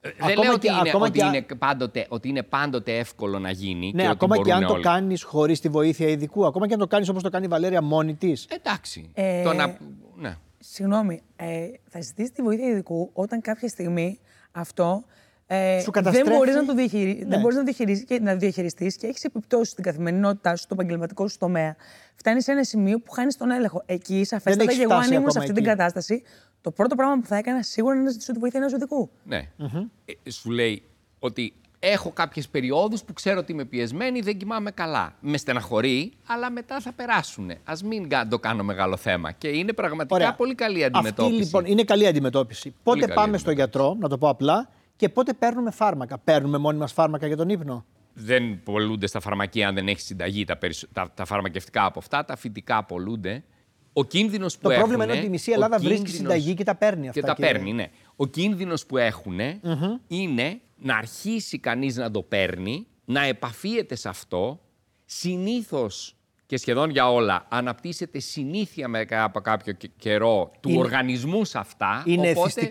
Ε, 0.00 0.10
δεν 0.26 0.38
λέω 0.38 0.52
ότι, 0.52 0.68
είναι, 0.68 0.90
ότι, 0.94 1.20
είναι 1.20 1.42
πάντοτε, 1.58 2.06
ότι 2.08 2.28
είναι 2.28 2.42
πάντοτε 2.42 2.98
εύκολο 2.98 3.38
να 3.38 3.50
γίνει. 3.50 3.92
Ναι, 3.94 4.02
και 4.02 4.08
ακόμα 4.08 4.38
και 4.38 4.52
αν 4.52 4.64
όλοι. 4.64 4.74
το 4.74 4.88
κάνεις 4.88 5.22
χωρίς 5.22 5.60
τη 5.60 5.68
βοήθεια 5.68 6.08
ειδικού. 6.08 6.46
Ακόμα 6.46 6.66
και 6.66 6.72
αν 6.72 6.78
το 6.78 6.86
κάνεις 6.86 7.08
όπως 7.08 7.22
το 7.22 7.28
κάνει 7.28 7.44
η 7.44 7.48
Βαλέρια 7.48 7.82
μόνη 7.82 8.14
της. 8.14 8.46
Εντάξει. 8.50 9.10
Ε, 9.14 9.42
το 9.42 9.52
να... 9.52 9.78
ναι. 10.16 10.36
Συγγνώμη, 10.58 11.22
ε, 11.36 11.66
θα 11.88 12.00
ζητήσει 12.00 12.32
τη 12.32 12.42
βοήθεια 12.42 12.68
ειδικού 12.68 13.10
όταν 13.12 13.40
κάποια 13.40 13.68
στιγμή 13.68 14.18
αυτό 14.52 15.04
ε, 15.46 15.82
δεν 15.92 16.26
μπορείς 16.26 16.54
να 16.54 16.64
το 16.64 16.74
διαχειρι... 16.74 17.24
ναι. 17.26 17.38
μπορείς 17.38 17.56
να, 17.56 17.62
διαχειριστεί 17.62 18.04
και, 18.04 18.20
να 18.20 18.34
διαχειριστείς 18.34 18.96
και 18.96 19.06
έχεις 19.06 19.24
επιπτώσεις 19.24 19.70
στην 19.70 19.84
καθημερινότητά 19.84 20.56
σου, 20.56 20.62
στο 20.62 20.74
επαγγελματικό 20.74 21.28
σου 21.28 21.38
τομέα. 21.38 21.76
Φτάνεις 22.14 22.44
σε 22.44 22.52
ένα 22.52 22.64
σημείο 22.64 23.00
που 23.00 23.10
χάνεις 23.10 23.36
τον 23.36 23.50
έλεγχο. 23.50 23.82
Εκεί, 23.86 24.24
σαφέστατα, 24.24 24.72
και 24.72 24.82
εγώ 24.82 24.94
αν 24.94 25.12
ήμουν 25.12 25.30
σε 25.30 25.38
αυτή 25.38 25.50
εκεί. 25.50 25.60
την 25.60 25.68
κατάσταση, 25.68 26.22
το 26.60 26.70
πρώτο 26.70 26.94
πράγμα 26.94 27.18
που 27.20 27.26
θα 27.26 27.36
έκανα 27.36 27.62
σίγουρα 27.62 27.94
είναι 27.94 28.04
να 28.04 28.10
ζητήσω 28.10 28.32
τη 28.32 28.38
βοήθεια 28.38 28.60
ενός 28.60 28.72
ειδικού. 28.72 29.10
Ναι. 29.24 29.48
Mm-hmm. 29.58 29.86
Ε, 30.04 30.30
σου 30.30 30.50
λέει 30.50 30.82
ότι 31.18 31.52
έχω 31.78 32.10
κάποιες 32.10 32.48
περιόδους 32.48 33.02
που 33.02 33.12
ξέρω 33.12 33.38
ότι 33.38 33.52
είμαι 33.52 33.64
πιεσμένη, 33.64 34.20
δεν 34.20 34.36
κοιμάμαι 34.36 34.70
καλά. 34.70 35.14
Με 35.20 35.36
στεναχωρεί, 35.36 36.12
αλλά 36.26 36.50
μετά 36.50 36.80
θα 36.80 36.92
περάσουν. 36.92 37.50
Α 37.50 37.74
μην 37.84 38.08
το 38.28 38.38
κάνω 38.38 38.62
μεγάλο 38.62 38.96
θέμα. 38.96 39.32
Και 39.32 39.48
είναι 39.48 39.72
πραγματικά 39.72 40.14
Ωραία. 40.14 40.34
πολύ 40.34 40.54
καλή 40.54 40.84
αντιμετώπιση. 40.84 41.32
Αυτή 41.32 41.44
λοιπόν 41.44 41.64
είναι 41.64 41.84
καλή 41.84 42.06
αντιμετώπιση. 42.06 42.74
Πότε 42.82 43.06
πάμε 43.06 43.38
στο 43.38 43.50
γιατρό, 43.50 43.96
να 44.00 44.08
το 44.08 44.18
πω 44.18 44.28
απλά, 44.28 44.68
και 44.96 45.08
πότε 45.08 45.32
παίρνουμε 45.32 45.70
φάρμακα; 45.70 46.18
Παίρνουμε 46.18 46.58
μόνοι 46.58 46.78
μας 46.78 46.92
φάρμακα 46.92 47.26
για 47.26 47.36
τον 47.36 47.48
ύπνο; 47.48 47.84
Δεν 48.12 48.62
πολλούνται 48.62 49.06
στα 49.06 49.20
φαρμακεία 49.20 49.68
αν 49.68 49.74
δεν 49.74 49.88
έχεις 49.88 50.04
συνταγή 50.04 50.44
τα, 50.44 50.58
τα, 50.92 51.10
τα 51.14 51.24
φαρμακευτικά 51.24 51.84
από 51.84 51.98
αυτά. 51.98 52.24
Τα 52.24 52.36
φυτικά 52.36 52.84
πολλούνται. 52.84 53.44
Ο 53.92 54.04
κίνδυνος 54.04 54.54
που 54.54 54.62
Το 54.62 54.70
έχουν. 54.70 54.82
Το 54.82 54.86
πρόβλημα 54.88 55.04
είναι 55.04 55.18
ότι 55.18 55.26
η 55.26 55.30
μισή 55.30 55.52
Ελλάδα 55.52 55.76
κίνδυνος... 55.76 55.98
βρίσκει 56.00 56.16
συνταγή 56.16 56.54
και 56.54 56.64
τα 56.64 56.74
παίρνει 56.74 57.08
αυτά. 57.08 57.20
Και 57.20 57.26
τα 57.26 57.34
παίρνει, 57.34 57.72
ναι. 57.72 57.86
Ο 58.16 58.26
κίνδυνος 58.26 58.86
που 58.86 58.96
έχουν 58.96 59.38
mm-hmm. 59.38 60.00
είναι 60.06 60.60
να 60.76 60.96
αρχίσει 60.96 61.58
κανείς 61.58 61.96
να 61.96 62.10
το 62.10 62.22
παίρνει, 62.22 62.86
να 63.04 63.22
επαφίεται 63.22 63.94
σε 63.94 64.08
αυτό. 64.08 64.60
Συνήθως 65.04 66.16
και 66.46 66.56
σχεδόν 66.56 66.90
για 66.90 67.12
όλα 67.12 67.46
αναπτύσσεται 67.48 68.18
συνήθεια 68.18 68.88
μετά 68.88 69.24
από 69.24 69.40
κάποιο 69.40 69.76
καιρό 69.96 70.50
του 70.60 70.68
είναι... 70.68 70.78
οργανισμού 70.78 71.44
σε 71.44 71.58
αυτά. 71.58 72.02
Είναι 72.06 72.30
οπότε... 72.36 72.70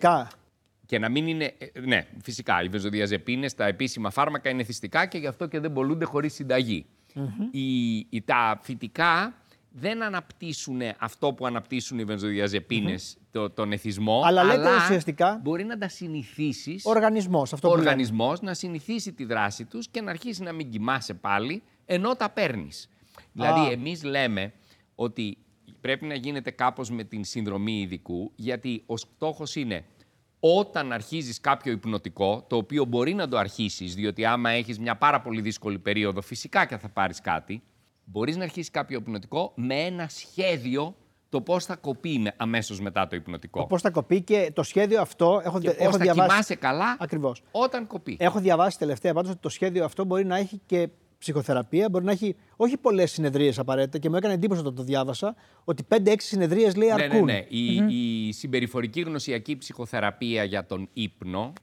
Και 0.86 1.00
να 1.00 1.10
μην 1.10 1.28
είναι. 1.28 1.54
ε, 1.74 1.80
Ναι, 1.80 2.06
φυσικά 2.24 2.63
οι 2.63 2.67
βενζοδιαζεπίνε, 2.67 3.50
τα 3.50 3.65
επίσημα 3.65 4.10
φάρμακα 4.10 4.50
είναι 4.50 4.63
θυστικά 4.63 5.06
και 5.06 5.17
γι' 5.17 5.28
αυτό 5.28 5.48
και 5.48 5.60
δεν 5.60 5.74
πολλούνται 5.74 6.06
χωρίς 6.06 6.34
συνταγή. 6.34 6.86
Οι, 7.52 7.95
οι- 7.98 8.21
τα 8.26 8.60
φυτικά 8.62 9.34
δεν 9.71 10.04
αναπτύσσουν 10.04 10.82
αυτό 11.00 11.34
που 11.34 11.45
αναπτύσσουν 11.45 12.00
οι 12.00 12.04
βενζοδιαζεπίνες, 12.04 13.17
το, 13.32 13.50
τον 13.50 13.71
εθισμό. 13.71 14.21
Αλλά 14.26 14.43
λέτε 14.43 14.76
ουσιαστικά- 14.76 15.39
Μπορεί 15.43 15.63
να 15.63 15.78
τα 15.78 15.88
συνηθίσεις. 15.88 16.86
Ο 16.86 16.89
οργανισμός, 16.89 17.54
αυτό 17.54 17.67
Ο 17.67 17.71
που 17.71 17.78
λέμε. 17.78 17.89
οργανισμός 17.89 18.41
να 18.41 18.54
συνηθίσει 18.54 19.13
τη 19.13 19.26
δράση 19.26 19.65
τους 19.65 19.88
και 19.88 20.02
να 20.02 20.10
αρχίσει 20.12 20.43
να 20.43 20.52
μην 20.52 20.69
κοιμάσαι 20.69 21.13
πάλι, 21.13 21.63
ενώ 21.86 22.15
τα 22.15 22.30
παίρνεις. 22.30 22.89
Δηλαδή, 23.32 23.71
εμείς 23.71 24.04
λέμε 24.04 24.54
ότι 24.95 25.38
πρέπει 25.82 26.06
να 26.06 26.13
γίνεται 26.15 26.52
κάπως 26.52 26.89
με 26.89 27.04
την 27.04 27.24
συνδρομή 27.24 27.80
ειδικού, 27.82 28.32
γιατί 28.36 28.84
ο 28.86 28.98
στόχος 28.98 29.56
είναι 29.56 29.84
όταν 30.54 30.92
αρχίζεις 30.92 31.40
κάποιο 31.40 31.72
υπνοτικό, 31.72 32.46
το 32.50 32.56
οποίο 32.56 32.86
μπορεί 32.86 33.14
να 33.14 33.28
το 33.28 33.38
αρχίσεις, 33.38 33.96
διότι 33.96 34.26
άμα 34.26 34.50
έχεις 34.50 34.80
μια 34.80 34.96
πάρα 34.98 35.22
πολύ 35.22 35.42
δύσκολη 35.42 35.80
περίοδο, 35.80 36.22
φυσικά 36.22 36.66
και 36.66 36.78
θα 36.78 36.90
πάρεις 36.90 37.22
κάτι, 37.22 37.64
μπορείς 38.04 38.36
να 38.38 38.44
αρχίσεις 38.44 38.72
κάποιο 38.72 38.98
υπνοτικό 38.98 39.52
με 39.56 39.76
ένα 39.76 40.08
σχέδιο 40.10 40.96
το 41.30 41.42
πώς 41.42 41.66
θα 41.66 41.76
κοπεί 41.76 42.20
με- 42.20 42.34
αμέσως 42.38 42.80
μετά 42.80 43.08
το 43.08 43.16
υπνοτικό. 43.16 43.66
Πώς 43.68 43.82
θα 43.82 43.90
κοπεί 43.90 44.22
και 44.22 44.52
το 44.54 44.64
σχέδιο 44.64 45.02
αυτό. 45.02 45.42
Έχω, 45.46 45.60
Και 45.60 45.68
έχω 45.70 45.84
πώς 45.84 45.92
θα 45.92 45.98
διαβάσει. 46.04 46.30
κοιμάσαι 46.30 46.56
καλά 46.56 46.98
Ακριβώς. 47.00 47.44
όταν 47.52 47.88
κοπεί. 47.88 48.18
Έχω 48.20 48.40
διαβάσει 48.40 48.78
τελευταία 48.78 49.14
πάντως 49.14 49.32
ότι 49.32 49.40
το 49.40 49.50
σχέδιο 49.50 49.86
αυτό 49.86 50.06
μπορεί 50.06 50.26
να 50.26 50.38
έχει 50.38 50.62
και 50.66 50.90
ψυχοθεραπεία, 51.26 51.90
μπορεί 51.90 52.06
να 52.06 52.12
έχει 52.12 52.36
όχι 52.56 52.78
πολλές 52.78 53.12
συνεδρίες 53.12 53.60
απαραίτητα 53.60 53.98
και 53.98 54.10
μου 54.10 54.16
έκανε 54.16 54.34
εντύπωση 54.34 54.60
όταν 54.60 54.76
το 54.76 54.84
διάβασα 54.84 55.36
ότι 55.64 55.84
5-6 55.90 56.14
συνεδρίες 56.18 56.76
λέει 56.76 56.88
Ναι, 56.88 56.94
αρκούν. 57.04 57.24
ναι, 57.26 57.34
ναι. 57.34 57.46
Η, 57.50 57.76
η 58.28 58.32
συμπεριφορική 58.32 59.02
γνωσιακή 59.02 59.58
ψυχοθεραπεία 59.58 60.44
για 60.44 60.66
τον 60.66 60.90
ύπνο 60.94 61.54
ε, 61.54 61.60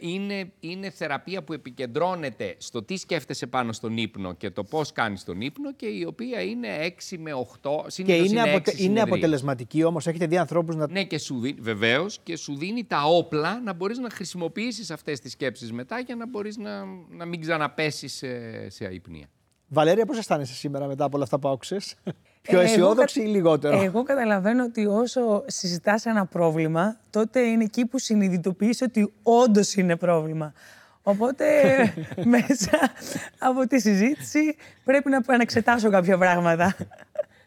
είναι, 0.00 0.52
είναι 0.60 0.90
θεραπεία 0.90 1.42
που 1.42 1.52
επικεντρώνεται 1.52 2.54
στο 2.58 2.82
τι 2.82 2.96
σκέφτεσαι 2.96 3.46
πάνω 3.46 3.72
στον 3.72 3.96
ύπνο 3.96 4.34
και 4.34 4.50
το 4.50 4.64
πώς 4.64 4.92
κάνεις 4.92 5.24
τον 5.24 5.40
ύπνο 5.40 5.72
και 5.74 5.86
η 5.86 6.04
οποία 6.04 6.40
είναι 6.42 6.68
6 7.10 7.16
με 7.18 7.30
8, 7.32 7.84
Και 7.84 7.90
συνήθως 7.90 8.18
είναι, 8.30 8.40
είναι, 8.40 8.40
αποτε- 8.50 8.66
6 8.66 8.70
είναι 8.70 8.76
συνεδρίες. 8.80 9.02
αποτελεσματική 9.02 9.84
όμως. 9.84 10.06
Έχετε 10.06 10.26
δει 10.26 10.36
ανθρώπους 10.38 10.76
να. 10.76 10.88
Ναι, 10.90 11.04
και 11.04 11.18
σου 11.18 11.40
δίνει, 11.40 11.60
βεβαίως, 11.60 12.18
και 12.22 12.36
σου 12.36 12.56
δίνει 12.56 12.84
τα 12.84 13.02
όπλα 13.04 13.60
να 13.60 13.72
μπορείς 13.72 13.98
να 13.98 14.10
χρησιμοποιήσεις 14.10 14.90
αυτές 14.90 15.20
τις 15.20 15.32
σκέψεις 15.32 15.72
μετά 15.72 15.98
για 15.98 16.14
να 16.16 16.26
μπορείς 16.26 16.56
να, 16.56 16.84
να 17.10 17.24
μην 17.24 17.40
ξαναπέσεις 17.40 18.12
σε, 18.14 18.68
σε 18.70 18.86
αϊπνία. 18.86 19.26
Βαλέρια, 19.68 20.06
πώς 20.06 20.18
αισθάνεσαι 20.18 20.54
σήμερα 20.54 20.86
μετά 20.86 21.04
από 21.04 21.14
όλα 21.16 21.24
αυτά 21.24 21.38
που 21.38 21.48
άκουσες; 21.48 21.94
Πιο 22.42 22.58
Ε, 22.58 22.62
εγώ 22.62 22.70
αισιόδοξη 22.72 23.20
κα- 23.20 23.26
ή 23.26 23.30
λιγότερο; 23.30 23.82
Εγώ 23.82 24.02
καταλαβαίνω 24.02 24.64
ότι 24.64 24.86
όσο 24.86 25.42
συζητάς 25.46 26.06
ένα 26.06 26.26
πρόβλημα, 26.26 26.96
τότε 27.10 27.40
είναι 27.40 27.64
εκεί 27.64 27.86
που 27.86 27.98
συνειδητοποιείς 27.98 28.82
ότι 28.82 29.12
όντως 29.22 29.74
είναι 29.74 29.96
πρόβλημα. 29.96 30.52
Οπότε 31.02 31.44
μέσα 32.34 32.70
από 33.38 33.66
τη 33.66 33.80
συζήτηση 33.80 34.56
πρέπει 34.84 35.10
να 35.10 35.16
επανεξετάσω 35.16 35.90
κάποια 35.90 36.18
πράγματα. 36.18 36.76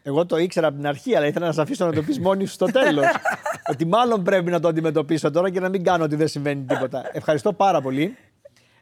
Εγώ 0.02 0.26
το 0.26 0.36
ήξερα 0.36 0.66
από 0.66 0.76
την 0.76 0.86
αρχή, 0.86 1.16
αλλά 1.16 1.26
ήθελα 1.26 1.46
να 1.46 1.52
σε 1.52 1.60
αφήσω 1.60 1.86
να 1.86 1.92
το 1.92 2.02
πεις 2.02 2.18
μόνη 2.20 2.44
σου 2.46 2.52
στο 2.52 2.66
τέλος. 2.66 3.04
ότι 3.72 3.84
μάλλον 3.86 4.22
πρέπει 4.22 4.50
να 4.50 4.60
το 4.60 4.68
αντιμετωπίσω 4.68 5.30
τώρα 5.30 5.50
και 5.50 5.60
να 5.60 5.68
μην 5.68 5.84
κάνω 5.84 6.04
ότι 6.04 6.16
δεν 6.16 6.28
συμβαίνει 6.28 6.62
τίποτα. 6.64 7.10
Ευχαριστώ 7.12 7.52
πάρα 7.52 7.80
πολύ. 7.80 8.16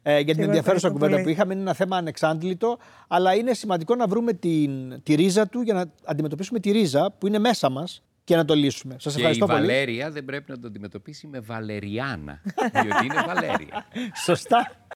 Ε, 0.02 0.20
για 0.20 0.34
την 0.34 0.42
εγώ 0.42 0.42
ενδιαφέρουσα 0.42 0.58
ευχαριστώ 0.58 0.90
κουβέντα 0.90 1.10
πολύ. 1.10 1.22
που 1.22 1.28
είχαμε. 1.28 1.52
Είναι 1.52 1.62
ένα 1.62 1.74
θέμα 1.74 1.96
ανεξάντλητο, 1.96 2.78
αλλά 3.08 3.34
είναι 3.34 3.54
σημαντικό 3.54 3.94
να 3.94 4.06
βρούμε 4.06 4.32
την, 4.32 5.02
τη 5.02 5.14
ρίζα 5.14 5.46
του 5.46 5.60
για 5.60 5.74
να 5.74 5.84
αντιμετωπίσουμε 6.04 6.60
τη 6.60 6.70
ρίζα 6.70 7.12
που 7.18 7.26
είναι 7.26 7.38
μέσα 7.38 7.70
μας 7.70 8.02
και 8.24 8.36
να 8.36 8.44
το 8.44 8.54
λύσουμε. 8.54 8.96
Σας 8.98 9.12
Και 9.14 9.18
η 9.18 9.22
ευχαριστώ 9.22 9.46
πολύ. 9.46 9.58
Βαλέρια 9.58 10.10
δεν 10.10 10.24
πρέπει 10.24 10.50
να 10.50 10.58
το 10.58 10.66
αντιμετωπίσει 10.66 11.26
με 11.26 11.40
Βαλεριάνα, 11.40 12.40
διότι 12.72 13.04
είναι 13.04 13.22
Βαλέρια. 13.26 13.86
Σωστά. 14.26 14.86